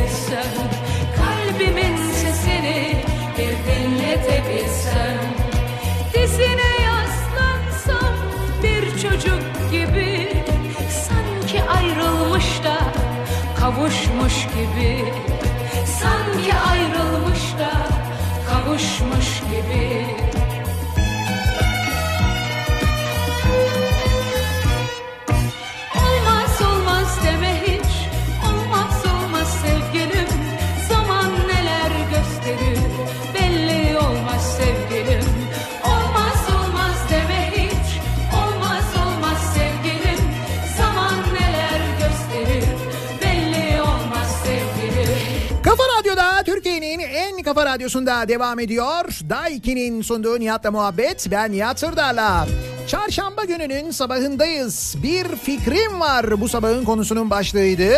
[47.44, 49.04] kafa radyosunda devam ediyor.
[49.30, 51.26] Daiki'nin sunduğu Nihat'la muhabbet.
[51.30, 52.46] Ben Nihat Sırdar'la.
[52.86, 54.94] Çarşamba gününün sabahındayız.
[55.02, 57.90] Bir fikrim var bu sabahın konusunun başlığıydı.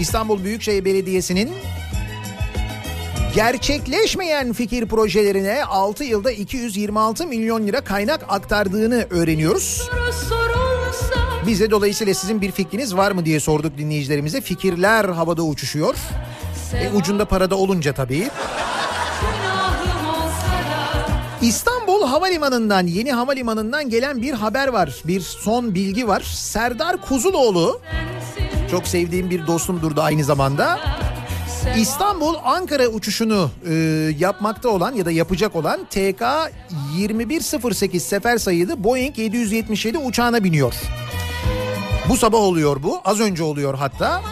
[0.00, 1.52] İstanbul Büyükşehir Belediyesi'nin
[3.34, 9.90] gerçekleşmeyen fikir projelerine 6 yılda 226 milyon lira kaynak aktardığını öğreniyoruz.
[11.46, 14.40] Biz de dolayısıyla sizin bir fikriniz var mı diye sorduk dinleyicilerimize.
[14.40, 15.94] Fikirler havada uçuşuyor.
[16.74, 18.28] E, ucunda parada olunca tabii.
[21.42, 25.02] İstanbul Havalimanı'ndan, yeni havalimanından gelen bir haber var.
[25.04, 26.20] Bir son bilgi var.
[26.34, 27.80] Serdar Kuzuloğlu,
[28.70, 30.80] çok sevdiğim bir dostumdur da aynı zamanda.
[31.76, 33.74] İstanbul Ankara uçuşunu e,
[34.18, 36.22] yapmakta olan ya da yapacak olan TK
[36.94, 40.74] 2108 sefer sayılı Boeing 777 uçağına biniyor.
[42.08, 43.00] Bu sabah oluyor bu.
[43.04, 44.22] Az önce oluyor hatta.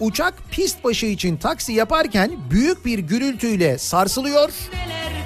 [0.00, 4.50] Uçak pist başı için taksi yaparken büyük bir gürültüyle sarsılıyor.
[4.72, 5.21] neler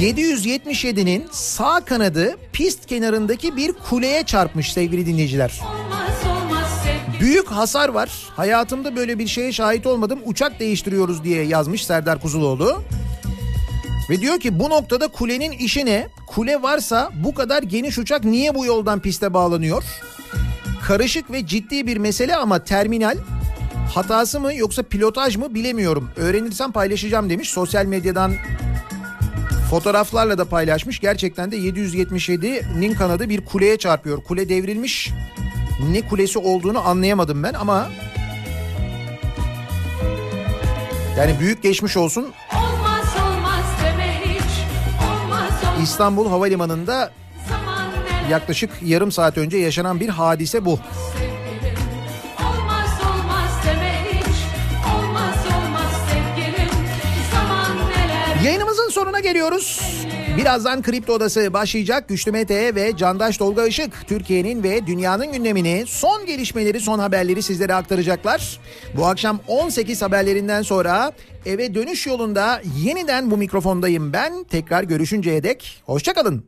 [0.00, 5.60] 777'nin sağ kanadı pist kenarındaki bir kuleye çarpmış sevgili dinleyiciler.
[7.20, 8.10] Büyük hasar var.
[8.36, 10.18] Hayatımda böyle bir şeye şahit olmadım.
[10.24, 12.82] Uçak değiştiriyoruz diye yazmış Serdar Kuzuloğlu.
[14.10, 16.08] Ve diyor ki bu noktada kulenin işi ne?
[16.26, 19.84] Kule varsa bu kadar geniş uçak niye bu yoldan piste bağlanıyor?
[20.86, 23.16] Karışık ve ciddi bir mesele ama terminal
[23.94, 26.10] hatası mı yoksa pilotaj mı bilemiyorum.
[26.16, 27.48] Öğrenirsem paylaşacağım demiş.
[27.50, 28.32] Sosyal medyadan
[29.70, 31.00] fotoğraflarla da paylaşmış.
[31.00, 34.22] Gerçekten de 777'nin kanadı bir kuleye çarpıyor.
[34.24, 35.12] Kule devrilmiş.
[35.90, 37.88] Ne kulesi olduğunu anlayamadım ben ama
[41.18, 42.32] yani büyük geçmiş olsun.
[42.54, 43.64] Olmaz olmaz
[45.08, 47.12] Olmaz olmaz İstanbul Havalimanı'nda
[48.30, 50.78] yaklaşık yarım saat önce yaşanan bir hadise bu.
[50.78, 51.25] sevgilim
[58.96, 59.80] sonuna geliyoruz.
[60.36, 62.08] Birazdan Kripto Odası başlayacak.
[62.08, 67.74] Güçlü Mete ve Candaş Tolga Işık Türkiye'nin ve dünyanın gündemini, son gelişmeleri, son haberleri sizlere
[67.74, 68.60] aktaracaklar.
[68.96, 71.12] Bu akşam 18 haberlerinden sonra
[71.46, 74.44] eve dönüş yolunda yeniden bu mikrofondayım ben.
[74.44, 76.44] Tekrar görüşünceye dek hoşçakalın.